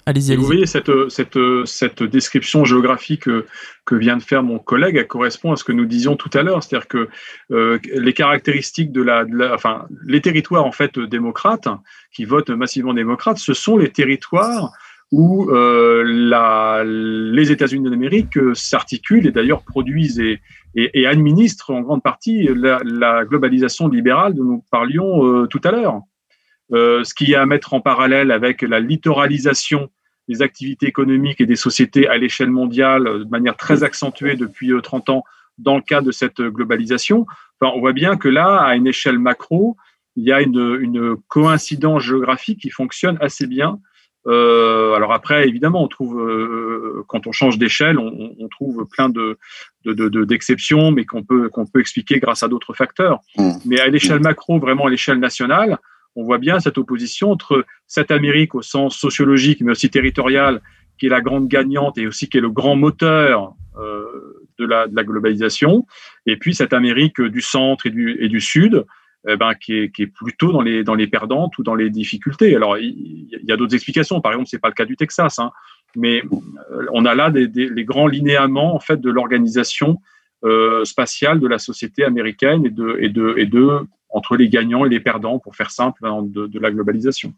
[0.06, 3.28] allez-y, vous voyez, cette, cette, cette description géographique
[3.84, 6.42] que vient de faire mon collègue, elle correspond à ce que nous disions tout à
[6.42, 6.62] l'heure.
[6.62, 7.08] C'est-à-dire que
[7.52, 11.68] euh, les caractéristiques de la, de la- Enfin, les territoires, en fait, démocrates,
[12.12, 14.72] qui votent massivement démocrates, ce sont les territoires
[15.12, 20.40] où euh, la, les États-Unis d'Amérique euh, s'articulent et d'ailleurs produisent et,
[20.74, 26.02] et, administrent en grande partie la, globalisation libérale dont nous parlions euh, tout à l'heure.
[26.72, 29.88] Euh, ce qui est à mettre en parallèle avec la littoralisation
[30.28, 34.72] des activités économiques et des sociétés à l'échelle mondiale euh, de manière très accentuée depuis
[34.72, 35.24] euh, 30 ans
[35.58, 37.24] dans le cadre de cette globalisation.
[37.60, 39.76] Enfin, on voit bien que là, à une échelle macro,
[40.16, 43.78] il y a une coïncidence géographique qui fonctionne assez bien.
[44.26, 49.08] Euh, alors après, évidemment, on trouve euh, quand on change d'échelle, on, on, trouve plein
[49.08, 49.38] de
[49.84, 53.20] d'exceptions, de, mais qu'on peut qu'on peut expliquer grâce à d'autres facteurs.
[53.36, 53.52] Mmh.
[53.66, 55.78] Mais à l'échelle macro, vraiment à l'échelle nationale,
[56.16, 60.60] on voit bien cette opposition entre cette Amérique au sens sociologique, mais aussi territorial,
[60.98, 64.88] qui est la grande gagnante et aussi qui est le grand moteur euh, de, la,
[64.88, 65.86] de, la, globalisation,
[66.24, 68.86] et puis cette Amérique du centre et du, et du sud,
[69.28, 72.54] eh ben, qui, est, plutôt dans les, perdantes ou dans les difficultés.
[72.54, 74.20] Alors, il, y a d'autres explications.
[74.20, 75.50] Par exemple, c'est pas le cas du Texas, hein,
[75.96, 76.22] mais
[76.72, 79.98] euh, on a là des, les grands linéaments en fait de l'organisation
[80.44, 85.56] euh, spatiale de la société américaine et de, entre les gagnants et les perdants, pour
[85.56, 87.32] faire simple, hein, de, la globalisation.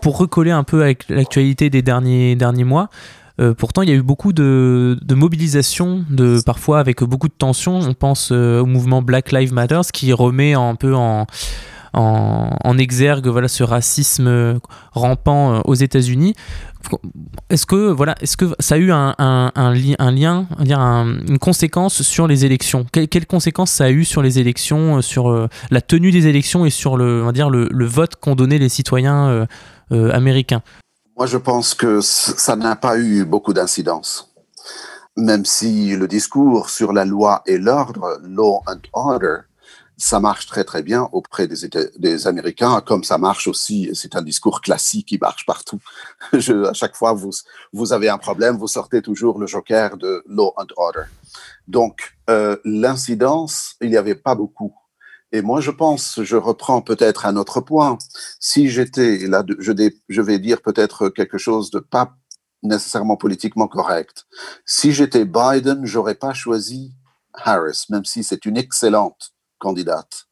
[0.00, 2.88] Pour recoller un peu avec l'actualité des derniers mois,
[3.40, 7.80] euh, pourtant, il y a eu beaucoup de, mobilisation, de, parfois avec beaucoup de tensions.
[7.80, 11.26] On pense euh, au mouvement Black Lives Matter, qui remet un peu en,
[12.78, 14.60] exergue voilà, ce racisme
[14.92, 16.34] rampant euh, aux États-Unis.
[17.50, 20.46] Est-ce que, voilà, est-ce que ça a eu un, lien,
[21.28, 22.86] une conséquence sur les élections?
[22.92, 26.96] Quelle conséquences ça a eu sur les élections, sur la tenue des élections et sur
[26.96, 29.46] le, dire, le vote qu'ont donné les citoyens
[29.90, 30.62] américains?
[31.18, 34.32] Moi, je pense que ça n'a pas eu beaucoup d'incidence.
[35.16, 39.38] Même si le discours sur la loi et l'ordre, law and order,
[39.96, 44.60] ça marche très très bien auprès des, Américains, comme ça marche aussi, c'est un discours
[44.60, 45.80] classique qui marche partout.
[46.32, 47.32] À chaque fois, vous,
[47.72, 51.06] vous avez un problème, vous sortez toujours le joker de law and order.
[51.66, 54.72] Donc, euh, l'incidence, il n'y avait pas beaucoup.
[55.32, 57.98] Et moi, je pense, je reprends peut-être un autre point.
[58.40, 59.72] Si j'étais là, je,
[60.08, 62.14] je vais dire peut-être quelque chose de pas
[62.62, 64.26] nécessairement politiquement correct.
[64.64, 66.94] Si j'étais Biden, j'aurais pas choisi
[67.34, 70.26] Harris, même si c'est une excellente candidate.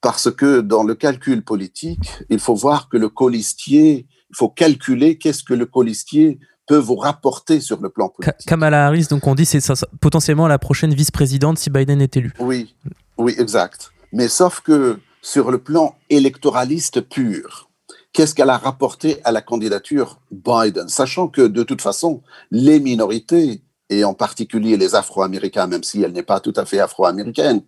[0.00, 5.16] Parce que dans le calcul politique, il faut voir que le colistier, il faut calculer
[5.16, 8.46] qu'est-ce que le colistier peut vous rapporter sur le plan politique.
[8.46, 9.62] Kamala Harris, donc on dit c'est
[10.00, 12.32] potentiellement la prochaine vice-présidente si Biden est élu.
[12.38, 12.74] Oui,
[13.16, 13.92] oui, exact.
[14.14, 17.68] Mais sauf que sur le plan électoraliste pur,
[18.12, 23.64] qu'est-ce qu'elle a rapporté à la candidature Biden, sachant que de toute façon, les minorités,
[23.90, 27.62] et en particulier les Afro-Américains, même si elle n'est pas tout à fait afro-américaine,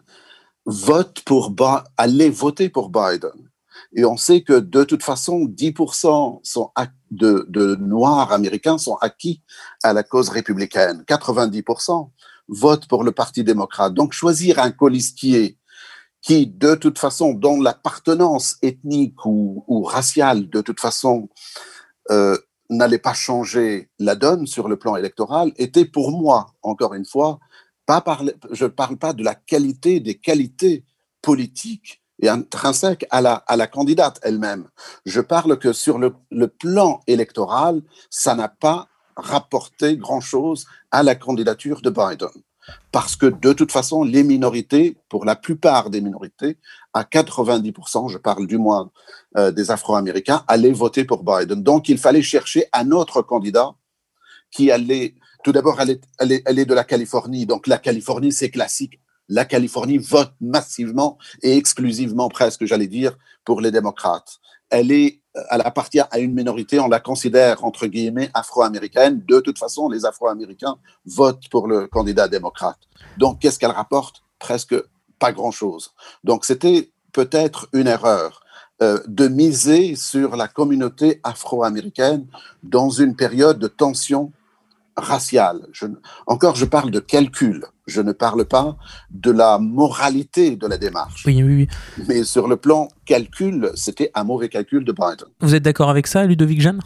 [0.67, 1.53] votent pour
[2.33, 3.51] voter pour Biden.
[3.97, 6.71] Et on sait que de toute façon, 10% sont
[7.11, 9.43] de, de Noirs américains sont acquis
[9.83, 11.03] à la cause républicaine.
[11.09, 12.09] 90%
[12.47, 13.95] votent pour le Parti démocrate.
[13.95, 15.59] Donc choisir un colistier
[16.27, 21.29] qui, de toute façon, dont l'appartenance ethnique ou, raciale, de toute façon,
[22.11, 22.37] euh,
[22.69, 27.39] n'allait pas changer la donne sur le plan électoral, était pour moi, encore une fois,
[27.87, 28.03] pas
[28.51, 30.85] je ne parle pas de la qualité des qualités
[31.23, 34.69] politiques et intrinsèques à la, candidate elle-même.
[35.05, 41.83] Je parle que sur le plan électoral, ça n'a pas rapporté grand-chose à la candidature
[41.83, 42.43] de Biden
[42.93, 46.57] parce que de toute façon, les minorités, pour la plupart des minorités,
[46.93, 48.91] à 90%, je parle du moins
[49.37, 51.63] euh, des Afro-Américains, allaient voter pour Biden.
[51.63, 53.75] Donc, il fallait chercher un autre candidat
[54.51, 55.15] qui allait,
[55.45, 57.47] tout d'abord, elle, elle, elle est, de la Californie.
[57.47, 59.01] Donc, la Californie, c'est classique.
[59.29, 64.39] La Californie vote massivement et exclusivement, presque, j'allais dire, pour les démocrates.
[64.71, 65.21] Elle est
[65.51, 69.23] elle appartient à une minorité, on la considère entre guillemets afro-américaine.
[69.27, 72.79] De toute façon, les Afro-Américains votent pour le candidat démocrate.
[73.19, 74.23] Donc, qu'est-ce qu'elle rapporte?
[74.39, 74.75] Presque
[75.19, 75.93] pas grand-chose.
[76.25, 78.41] Donc, c'était peut-être une erreur
[78.83, 82.27] euh, de miser sur la communauté afro-américaine
[82.63, 84.33] dans une période de tension
[84.97, 85.67] raciale.
[85.73, 85.87] Je,
[86.27, 87.65] encore, je parle de calcul.
[87.87, 88.77] Je ne parle pas
[89.11, 91.25] de la moralité de la démarche.
[91.27, 91.69] Oui, oui,
[91.99, 92.05] oui.
[92.09, 95.29] Mais sur le plan calcul, c'était un mauvais calcul de Biden.
[95.41, 96.81] Vous êtes d'accord avec ça, Ludovic Jeanne?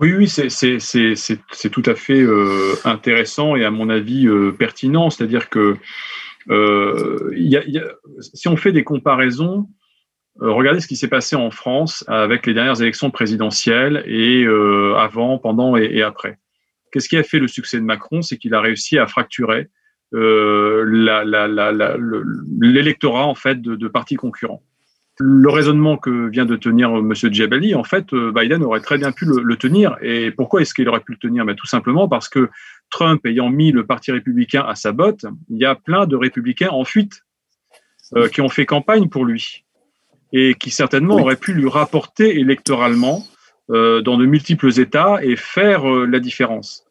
[0.00, 5.10] Oui, oui, c'est tout à fait euh, intéressant et à mon avis euh, pertinent.
[5.10, 5.76] C'est-à-dire que
[6.50, 7.84] euh, y a, y a,
[8.20, 9.66] si on fait des comparaisons,
[10.40, 14.94] euh, regardez ce qui s'est passé en France avec les dernières élections présidentielles et euh,
[14.96, 16.38] avant, pendant et, et après.
[16.90, 18.22] Qu'est-ce qui a fait le succès de Macron?
[18.22, 19.68] C'est qu'il a réussi à fracturer
[20.14, 20.84] euh,
[22.60, 24.62] l'électorat en fait de, de, partis concurrents.
[25.20, 27.12] Le raisonnement que vient de tenir M.
[27.12, 29.96] Djebali, en fait, euh, Biden aurait très bien pu le, le tenir.
[30.00, 31.44] Et pourquoi est-ce qu'il aurait pu le tenir?
[31.44, 32.48] Mais Tout simplement parce que
[32.90, 36.70] Trump ayant mis le Parti républicain à sa botte, il y a plein de républicains
[36.70, 37.22] en fuite
[38.16, 39.64] euh, qui ont fait campagne pour lui
[40.32, 41.22] et qui certainement oui.
[41.22, 43.37] auraient pu lui rapporter électoralement euh,
[43.68, 46.88] dans de multiples États et faire euh, la différence.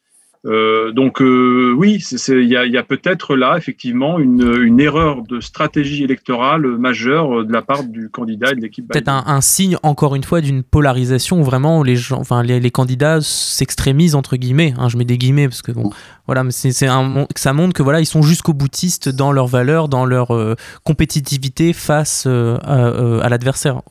[0.47, 6.61] Euh, donc euh, oui, il y a, peut-être là effectivement une, erreur de stratégie électorale
[6.78, 8.88] majeure de la part du candidat et de l'équipe.
[8.88, 13.19] Peut-être un, signe encore une fois d'une polarisation où vraiment les gens, enfin les, candidats
[13.21, 14.73] s'extrémisent entre guillemets.
[14.78, 15.89] Hein, je mets des guillemets parce que bon,
[16.28, 20.05] voilà, mais c'est ça montre que voilà ils sont jusqu'au boutistes dans leurs valeurs, dans
[20.05, 23.82] leur euh, compétitivité face à, l'adversaire.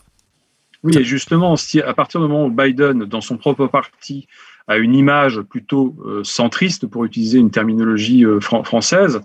[0.83, 4.27] Oui, et justement, si à partir du moment où Biden, dans son propre parti,
[4.68, 9.20] à une image plutôt euh, centriste, pour utiliser une terminologie euh, française,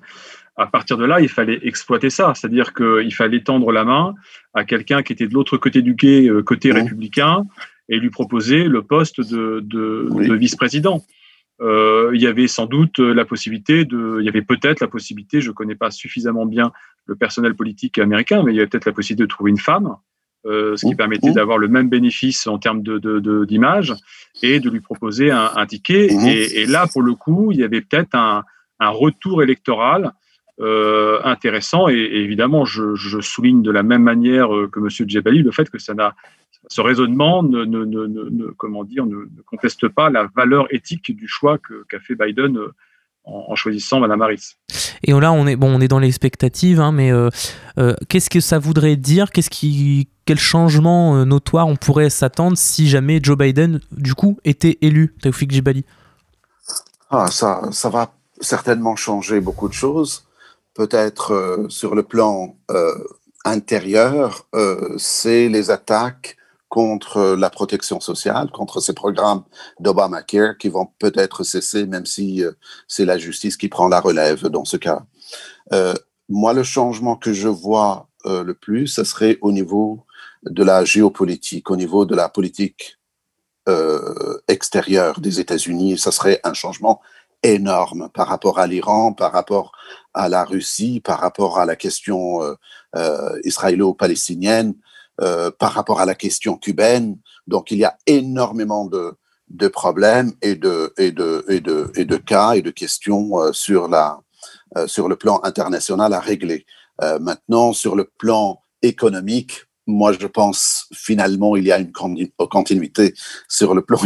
[0.56, 2.34] à partir de là, il fallait exploiter ça.
[2.36, 4.14] C'est-à-dire qu'il fallait tendre la main
[4.54, 7.46] à quelqu'un qui était de l'autre côté du quai, euh, côté républicain,
[7.90, 11.04] et lui proposer le poste de, vice-président.
[11.60, 15.50] il y avait sans doute la possibilité de, il y avait peut-être la possibilité, je
[15.50, 16.72] ne connais pas suffisamment bien
[17.06, 19.98] le personnel politique américain, mais il y avait peut-être la possibilité de trouver une femme
[20.46, 24.00] euh, ce qui permettait d'avoir le même bénéfice en termes d'image de, de,
[24.42, 26.10] et de lui proposer un, un ticket.
[26.12, 26.28] Mhm.
[26.28, 28.44] Et, et, là, pour le coup, il y avait peut-être un,
[28.80, 30.14] un, retour électoral
[30.60, 31.90] euh, intéressant.
[31.90, 34.90] Et, évidemment, je, je, souligne de la même manière euh, que M.
[35.08, 36.16] Djebali le fait que ça n'a
[36.68, 41.28] ce raisonnement ne, ne, ne, ne, comment dire, ne, conteste pas la valeur éthique du
[41.28, 42.60] choix qu'a fait Biden
[43.24, 44.56] en, choisissant Madame Harris.
[45.04, 47.30] Et là, on est bon, on est dans l'expectative, hein, mais euh,
[47.78, 49.32] euh, qu'est-ce que ça voudrait dire?
[49.32, 54.38] Qu'est-ce qui, quel changement euh, notoire on pourrait s'attendre si jamais Joe Biden, du coup,
[54.44, 55.86] était élu, Taoufik Jibali
[57.14, 60.24] ah, ça, ça va certainement changer beaucoup de choses.
[60.74, 62.56] Peut-être sur le plan
[63.44, 64.48] intérieur,
[64.96, 66.38] c'est les attaques
[66.72, 69.44] contre la protection sociale, contre ces programmes
[69.82, 72.54] d'Obamacare qui vont peut-être cesser, même si euh,
[72.88, 75.04] c'est la justice qui prend la relève dans ce cas.
[75.74, 75.94] Euh,
[76.30, 80.06] moi, le changement que je vois euh, le plus, ce serait au niveau
[80.44, 82.98] de la géopolitique, au niveau de la politique
[84.48, 85.98] extérieure des États-Unis.
[85.98, 87.00] Ce serait un changement
[87.44, 89.72] énorme par rapport à l'Iran, par rapport
[90.14, 92.42] à la Russie, par rapport à la question
[93.44, 94.74] israélo-palestinienne.
[95.22, 97.16] Euh, par rapport à la question cubaine.
[97.46, 99.14] Donc, il y a énormément de,
[99.50, 103.52] de problèmes et de, et, de, et, de, et de cas et de questions euh,
[103.54, 104.20] sur, la,
[104.78, 106.66] euh, sur le plan international à régler.
[107.20, 111.92] maintenant, sur le plan économique, moi, je pense finalement il y a une
[112.50, 113.14] continuité
[113.48, 114.00] sur le plan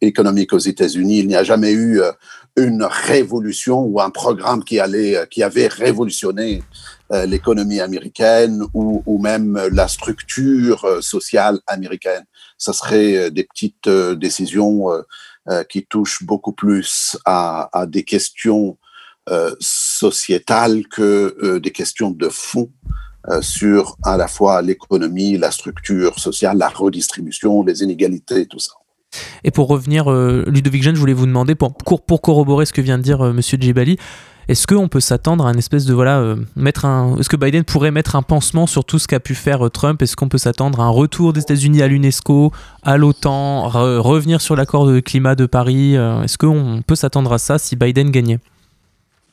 [0.00, 1.18] économique aux États-Unis.
[1.18, 2.00] Il n'y a jamais eu
[2.56, 6.62] une révolution ou un programme qui allait, qui avait révolutionné
[7.26, 12.24] l'économie américaine ou, même la structure euh, sociale américaine.
[12.58, 14.86] Ça serait euh, des petites décisions
[15.68, 18.78] qui touchent beaucoup plus à, à des questions
[19.60, 22.70] sociétales que des questions de fond
[23.42, 28.72] sur à la fois l'économie, la structure sociale, la redistribution, les inégalités, tout ça.
[29.44, 32.96] Et pour revenir, Ludovic Jeanne, je voulais vous demander, pour, pour corroborer ce que vient
[32.96, 33.98] de dire Monsieur Djibali,
[34.48, 37.64] est-ce qu'on peut s'attendre à un espèce de voilà euh, mettre un est-ce que Biden
[37.64, 40.02] pourrait mettre un pansement sur tout ce qu'a pu faire euh, Trump?
[40.02, 44.56] Est-ce qu'on peut s'attendre à un retour des États-Unis à l'UNESCO, à l'OTAN, revenir sur
[44.56, 48.38] l'accord de climat de Paris euh, Est-ce qu'on peut s'attendre à ça si Biden gagnait?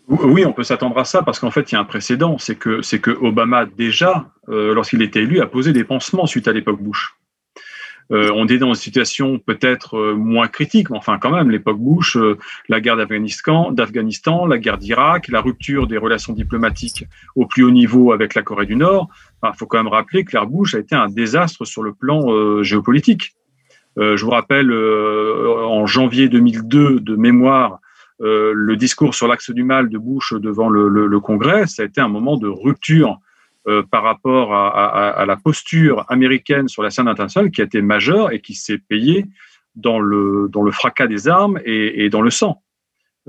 [0.08, 2.56] Oui, on peut s'attendre à ça parce qu'en fait, il y a un précédent, c'est
[2.56, 6.82] que c'est que Obama déjà, lorsqu'il était élu, a posé des pansements suite à l'époque
[6.82, 7.16] Bush.
[8.12, 11.80] Euh, on est dans une situation peut-être euh, moins critique, mais enfin quand même, l'époque
[11.80, 12.38] Bush, euh,
[12.68, 17.06] la guerre d'Afghanistan, la guerre d'Irak, la rupture des relations diplomatiques
[17.36, 19.08] au plus haut niveau avec la Corée du Nord.
[19.44, 22.62] Il faut quand même rappeler que l'ère Bush a été un désastre sur le plan
[22.62, 23.34] géopolitique.
[23.98, 27.80] je vous rappelle, en janvier 2002, de mémoire,
[28.20, 32.02] le discours sur l'axe du mal de Bush devant le, le, Congrès, ça a été
[32.02, 33.18] un moment de rupture
[33.68, 38.32] euh, par rapport à, la posture américaine sur la scène internationale qui a été majeure
[38.32, 39.28] et qui s'est payée
[39.76, 42.64] dans le, fracas des armes et, dans le sang.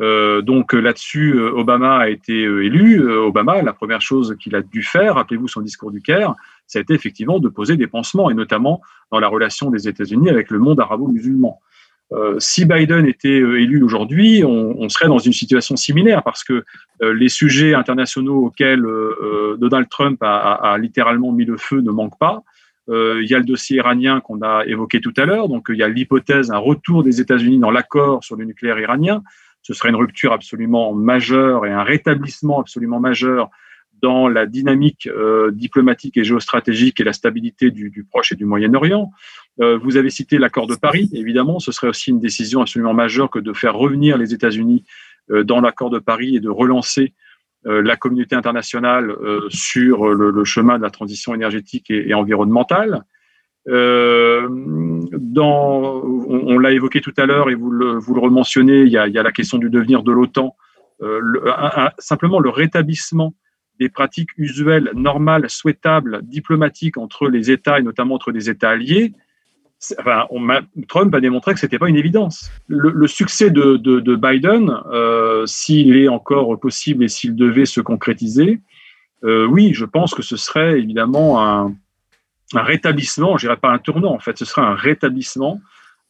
[0.00, 3.06] Euh, donc là-dessus, euh, Obama a été élu.
[3.10, 6.34] Obama, la première chose qu'il a dû faire, rappelez-vous son discours du Caire,
[6.66, 8.80] ça a été effectivement de poser des pansements, et notamment
[9.10, 11.60] dans la relation des États-Unis avec le monde arabo-musulman.
[12.12, 16.64] Euh, si Biden était euh, élu aujourd'hui, on, serait dans une situation similaire parce que
[17.02, 18.84] euh, les sujets internationaux auxquels
[19.58, 22.42] Donald Trump a, littéralement mis le feu ne manquent pas.
[22.88, 25.82] il y a le dossier iranien qu'on a évoqué tout à l'heure, donc il y
[25.82, 29.22] a l'hypothèse d'un retour des États-Unis dans l'accord sur le nucléaire iranien.
[29.62, 33.48] Ce serait une rupture absolument majeure et un rétablissement absolument majeur
[34.02, 35.08] dans la dynamique
[35.52, 39.10] diplomatique et géostratégique et la stabilité du, Proche et du Moyen-Orient.
[39.60, 43.30] Euh, vous avez cité l'accord de Paris, évidemment, ce serait aussi une décision absolument majeure
[43.30, 44.84] que de faire revenir les États-Unis
[45.30, 47.14] euh, dans l'accord de Paris et de relancer
[47.66, 49.14] euh, la communauté internationale
[49.48, 53.04] sur le, chemin de la transition énergétique et, environnementale.
[53.68, 54.48] Euh,
[55.38, 59.32] on, l'a évoqué tout à l'heure et vous le, vous rementionnez, il y, a, la
[59.32, 60.56] question du devenir de l'OTAN.
[61.02, 61.20] Euh,
[61.98, 63.34] simplement le rétablissement
[63.78, 69.12] des pratiques usuelles, normales, souhaitables, diplomatiques entre les États et notamment entre les États alliés,
[70.88, 72.50] Trump a démontré que ce n'était pas une évidence.
[72.68, 78.60] Le, succès de, de, Biden, euh, s'il est encore possible et s'il devait se concrétiser,
[79.24, 81.74] euh, oui, je pense que ce serait évidemment un,
[82.54, 85.60] un rétablissement, je dirais pas un tournant, en fait, ce serait un rétablissement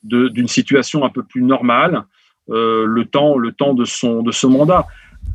[0.02, 2.04] d'une situation un peu plus normale,
[2.50, 4.86] euh, le temps, le temps de son de ce mandat.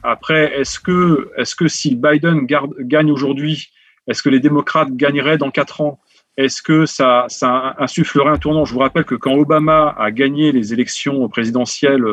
[0.03, 3.69] Après, est-ce que, est-ce que si Biden gagne aujourd'hui,
[4.07, 5.99] est-ce que les démocrates gagneraient dans quatre ans?
[6.37, 8.63] Est-ce que ça, ça insufflerait un tournant?
[8.63, 12.05] Je vous rappelle que quand Obama a gagné les élections présidentielles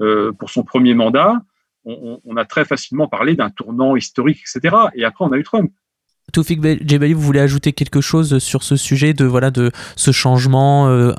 [0.00, 1.40] euh, pour son premier mandat,
[1.84, 4.76] on, a très facilement parlé d'un tournant historique, etc.
[4.94, 5.72] Et après, on a eu Trump.
[6.32, 10.88] Toufik Djebali, vous voulez ajouter quelque chose sur ce sujet de voilà de ce changement
[10.88, 11.12] euh,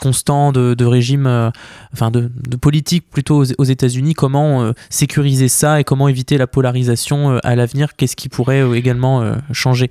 [0.00, 1.50] constant de, régime, euh,
[1.92, 4.14] enfin de, politique plutôt aux, États-Unis?
[4.14, 7.94] Comment euh, sécuriser ça et comment éviter la polarisation à l'avenir?
[7.96, 9.90] Qu'est-ce qui pourrait également changer?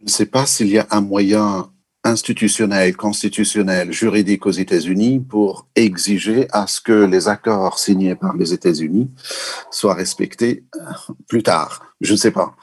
[0.00, 1.68] Je ne sais pas s'il y a un moyen
[2.04, 8.52] institutionnel, constitutionnel, juridique aux États-Unis pour exiger à ce que les accords signés par les
[8.52, 9.10] États-Unis
[9.70, 10.64] soient respectés
[11.28, 11.94] plus tard.
[12.00, 12.54] Je ne sais pas.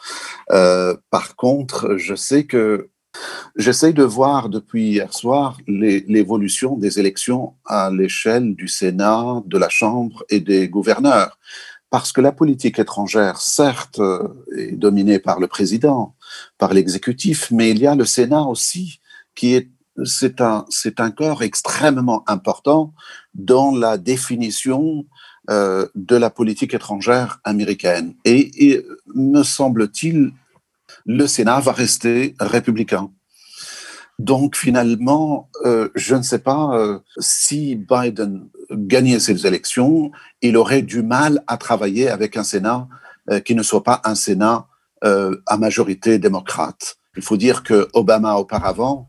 [0.51, 2.89] Euh, par contre, je sais que
[3.55, 9.69] j'essaie de voir depuis hier soir l'évolution des élections à l'échelle du Sénat, de la
[9.69, 11.39] Chambre et des gouverneurs.
[11.89, 13.99] Parce que la politique étrangère, certes,
[14.55, 16.13] est dominée par le président,
[16.59, 18.99] par l'exécutif, mais il y a le Sénat aussi
[19.36, 19.69] qui est
[20.05, 22.93] c'est un, c'est un corps extrêmement important
[23.34, 25.05] dans la définition
[25.49, 28.13] euh, de la politique étrangère américaine.
[28.25, 30.32] Et, me semble-t-il,
[31.05, 33.11] le Sénat va rester républicain.
[34.19, 40.11] Donc finalement, euh, je ne sais pas euh, si Biden gagnait ces élections,
[40.41, 42.88] il aurait du mal à travailler avec un Sénat
[43.45, 44.65] qui ne soit pas un Sénat
[45.03, 46.98] à majorité démocrate.
[47.20, 49.05] Il faut dire que Obama auparavant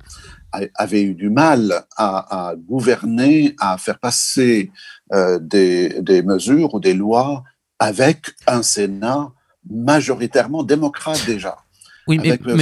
[0.75, 4.73] avait eu du mal à, gouverner, à faire passer
[5.13, 7.45] euh, des, des, mesures ou des lois
[7.79, 9.31] avec un Sénat
[9.71, 11.57] majoritairement démocrate déjà.
[12.11, 12.59] Oui, mais, euh,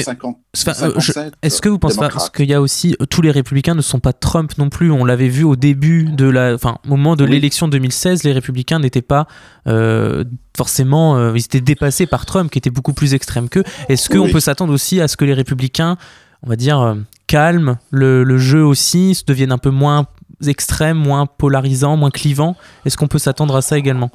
[1.43, 4.13] est-ce que vous pensez pas qu'il y a aussi tous les républicains ne sont pas
[4.13, 4.91] Trump non plus.
[4.91, 8.79] On l'avait vu au début de la, enfin, au moment de l'élection 2016, les républicains
[8.79, 9.27] n'étaient pas
[9.67, 10.23] euh,
[10.55, 13.65] forcément, ils étaient dépassés par Trump, qui était beaucoup plus extrême qu'eux.
[13.89, 15.97] Est-ce qu'on peut s'attendre aussi à ce que les républicains
[16.43, 16.97] on va dire,
[17.27, 20.07] calme, le, jeu aussi se devienne un peu moins
[20.47, 24.11] extrême, moins polarisant, moins clivant Est-ce qu'on peut s'attendre à ça également?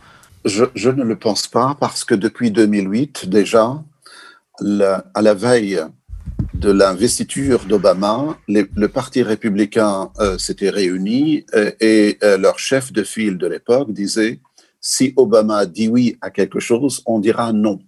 [0.46, 3.82] Je, ne le pense pas parce que depuis 2008, déjà,
[5.14, 5.82] à la veille
[6.54, 13.04] de l'investiture d'Obama, le Parti républicain euh, s'était réuni euh, et euh, leur chef de
[13.04, 14.40] file de l'époque disait
[14.80, 17.80] si Obama dit oui à quelque chose, on dira non.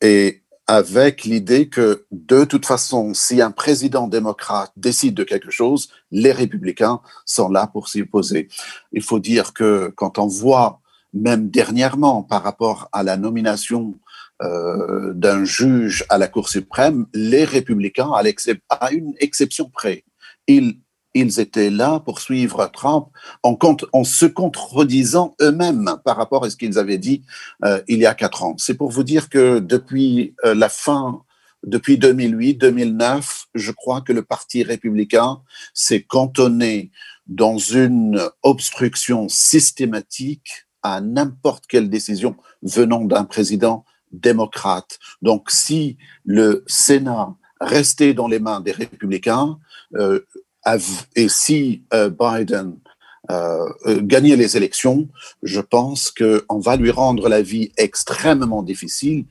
[0.00, 5.88] Et avec l'idée que de toute façon, si un président démocrate décide de quelque chose,
[6.12, 8.48] les républicains sont là pour s'y opposer.
[8.92, 10.80] Il faut dire que quand on voit,
[11.12, 13.94] même dernièrement, par rapport à la nomination
[14.42, 20.04] euh, d'un juge à la Cour suprême, les républicains, à, une exception près,
[20.48, 23.08] ils étaient là pour suivre Trump
[23.42, 23.58] en,
[23.92, 27.22] en se contredisant eux-mêmes par rapport à ce qu'ils avaient dit
[27.64, 28.54] euh, il y a quatre ans.
[28.58, 31.22] C'est pour vous dire que depuis euh, la fin,
[31.66, 35.40] depuis 2008-2009, je crois que le Parti républicain
[35.74, 36.90] s'est cantonné
[37.26, 44.98] dans une obstruction systématique à n'importe quelle décision venant d'un président démocrate.
[45.22, 49.58] Donc si le Sénat restait dans les mains des républicains,
[49.96, 50.20] euh,
[51.16, 52.78] et si euh, Biden
[53.30, 53.68] euh,
[54.02, 55.08] gagnait les élections,
[55.42, 59.24] je pense qu'on va lui rendre la vie extrêmement difficile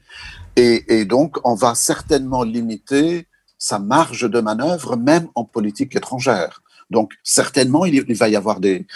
[0.55, 3.27] et, donc on va certainement limiter
[3.57, 6.61] sa marge de manœuvre, même en politique étrangère.
[6.89, 8.87] Donc, certainement, il, va y avoir des,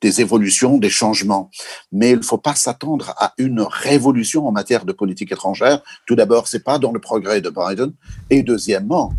[0.00, 1.50] des, évolutions, des changements.
[1.90, 5.82] Mais il ne faut pas s'attendre à une révolution en matière de politique étrangère.
[6.06, 7.92] Tout d'abord, c'est pas dans le progrès de Biden.
[8.30, 9.12] Et deuxièmement,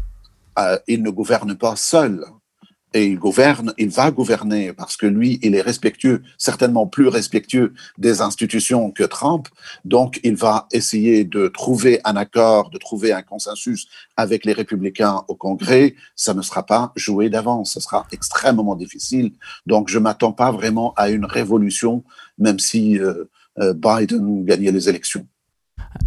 [0.87, 2.25] il ne gouverne pas seul
[2.93, 7.73] et il gouverne, il va gouverner parce que lui, il est respectueux, certainement plus respectueux
[7.97, 9.47] des institutions que Trump.
[9.85, 13.87] Donc, il va essayer de trouver un accord, de trouver un consensus
[14.17, 15.95] avec les républicains au Congrès.
[16.15, 19.31] Ça ne sera pas joué d'avance, ce sera extrêmement difficile.
[19.65, 22.03] Donc, je m'attends pas vraiment à une révolution,
[22.37, 23.25] même si euh,
[23.59, 25.25] euh, Biden gagnait les élections.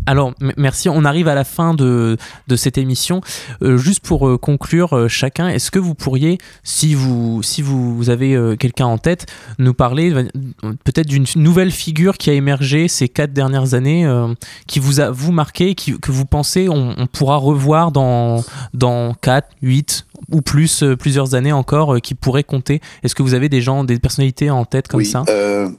[0.06, 0.88] Alors, merci.
[0.88, 2.16] On arrive à la fin de,
[2.46, 3.20] de cette émission.
[3.62, 8.10] Euh, juste pour euh, conclure, euh, chacun, est-ce que vous pourriez, si vous, si vous,
[8.10, 9.26] avez quelqu'un en tête,
[9.58, 10.12] nous parler
[10.84, 14.06] peut-être d'une nouvelle figure qui a émergé ces quatre dernières années,
[14.66, 19.14] qui vous a vous marqué, qui, que vous pensez on, on, pourra revoir dans, dans
[19.14, 22.80] 4, 8 ou plus, plusieurs années encore, qui pourraient compter?
[23.02, 25.24] Est-ce que vous avez des gens, des personnalités en tête comme ça?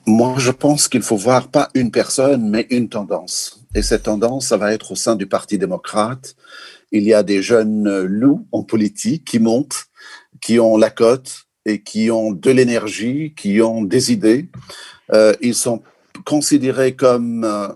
[0.08, 3.64] Moi, je pense qu'il faut voir pas une personne, mais une tendance.
[3.76, 6.38] Et cette tendance, ça va être au sein du Parti démocrate.
[6.94, 9.88] Il y a des jeunes loups en politique qui montent,
[10.42, 14.50] qui ont la cote et qui ont de l'énergie, qui ont des idées.
[15.14, 15.84] Euh, ils sont
[16.26, 17.68] considérés comme euh,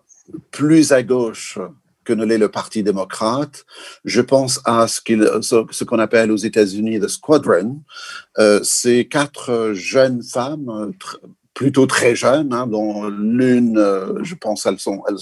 [0.51, 1.59] plus à gauche
[2.05, 3.65] que ne l'est le Parti démocrate.
[4.05, 7.81] Je pense à ce qu'on appelle aux États-Unis the Squadron.
[8.37, 10.93] Euh, c'est quatre jeunes femmes
[11.59, 14.77] plutôt très jeunes, hein, dont l'une, euh, je pense, elles,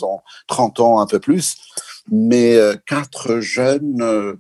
[0.05, 1.57] ont 30 ans, un peu plus,
[2.11, 4.37] mais euh, quatre jeunes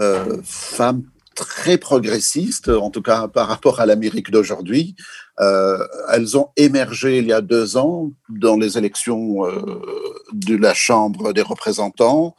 [0.00, 1.04] euh, femmes
[1.36, 4.96] très progressistes, en tout cas par rapport à l'Amérique d'aujourd'hui.
[5.38, 9.44] elles ont émergé il y a deux ans dans les élections
[10.32, 12.34] de la Chambre des représentants.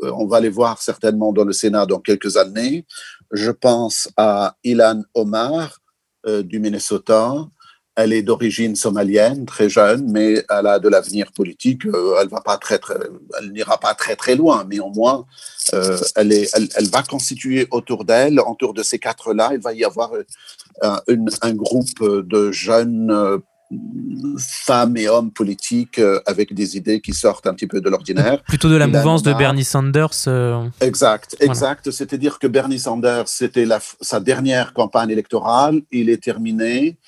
[0.00, 2.86] On va les voir certainement dans le Sénat dans quelques années.
[3.32, 5.80] Je pense à Ilan Omar
[6.24, 7.48] du Minnesota,
[7.96, 11.86] elle est d'origine somalienne, très jeune, mais elle a de l'avenir politique.
[11.86, 12.96] Euh, elle va pas très, très
[13.38, 15.26] elle n'ira pas très très loin, mais au moins,
[15.74, 19.84] euh, elle, est, elle, va constituer autour d'elle, autour de ces quatre-là, il va y
[19.84, 20.96] avoir euh,
[21.42, 23.40] un, groupe de jeunes
[24.38, 28.42] femmes et hommes politiques avec des idées qui sortent un petit peu de l'ordinaire.
[28.42, 30.28] Plutôt de la mouvance de Bernie Sanders.
[30.80, 31.90] Exact, exact.
[31.90, 33.66] C'est-à-dire que Bernie Sanders, c'était
[34.00, 36.98] sa dernière campagne électorale, il est terminé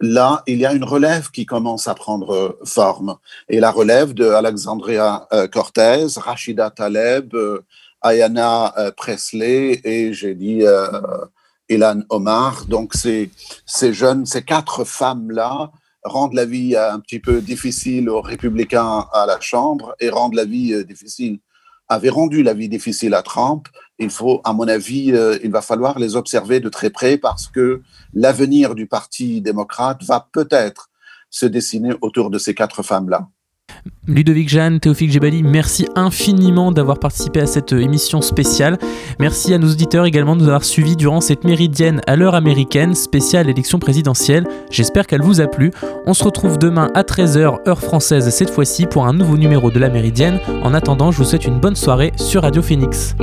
[0.00, 3.16] là, il y a une relève qui commence à prendre forme.
[3.48, 7.64] Et la relève de Alexandria euh, Cortez, Rachida Taleb, euh,
[8.02, 10.62] Ayana euh, Presley et j'ai dit
[11.68, 12.66] Ilan Omar.
[12.66, 13.30] Donc, ces,
[13.66, 15.70] ces jeunes, ces quatre femmes-là
[16.02, 20.44] rendent la vie un petit peu difficile aux républicains à la Chambre et rendent la
[20.44, 21.38] vie difficile
[21.88, 23.68] avaient rendu la vie difficile à Trump.
[23.98, 27.46] Il faut, à mon avis, euh, il va falloir les observer de très près parce
[27.46, 27.82] que
[28.12, 30.90] l'avenir du Parti démocrate va peut-être
[31.30, 33.28] se dessiner autour de ces quatre femmes-là.
[34.06, 38.78] Ludovic Jeanne, Théophile Gebali, merci infiniment d'avoir participé à cette émission spéciale.
[39.18, 42.94] Merci à nos auditeurs également de nous avoir suivis durant cette méridienne à l'heure américaine
[42.94, 44.46] spéciale élection présidentielle.
[44.70, 45.70] J'espère qu'elle vous a plu.
[46.06, 49.78] On se retrouve demain à 13h heure française cette fois-ci pour un nouveau numéro de
[49.78, 50.38] la méridienne.
[50.62, 53.16] En attendant, je vous souhaite une bonne soirée sur Radio Phoenix.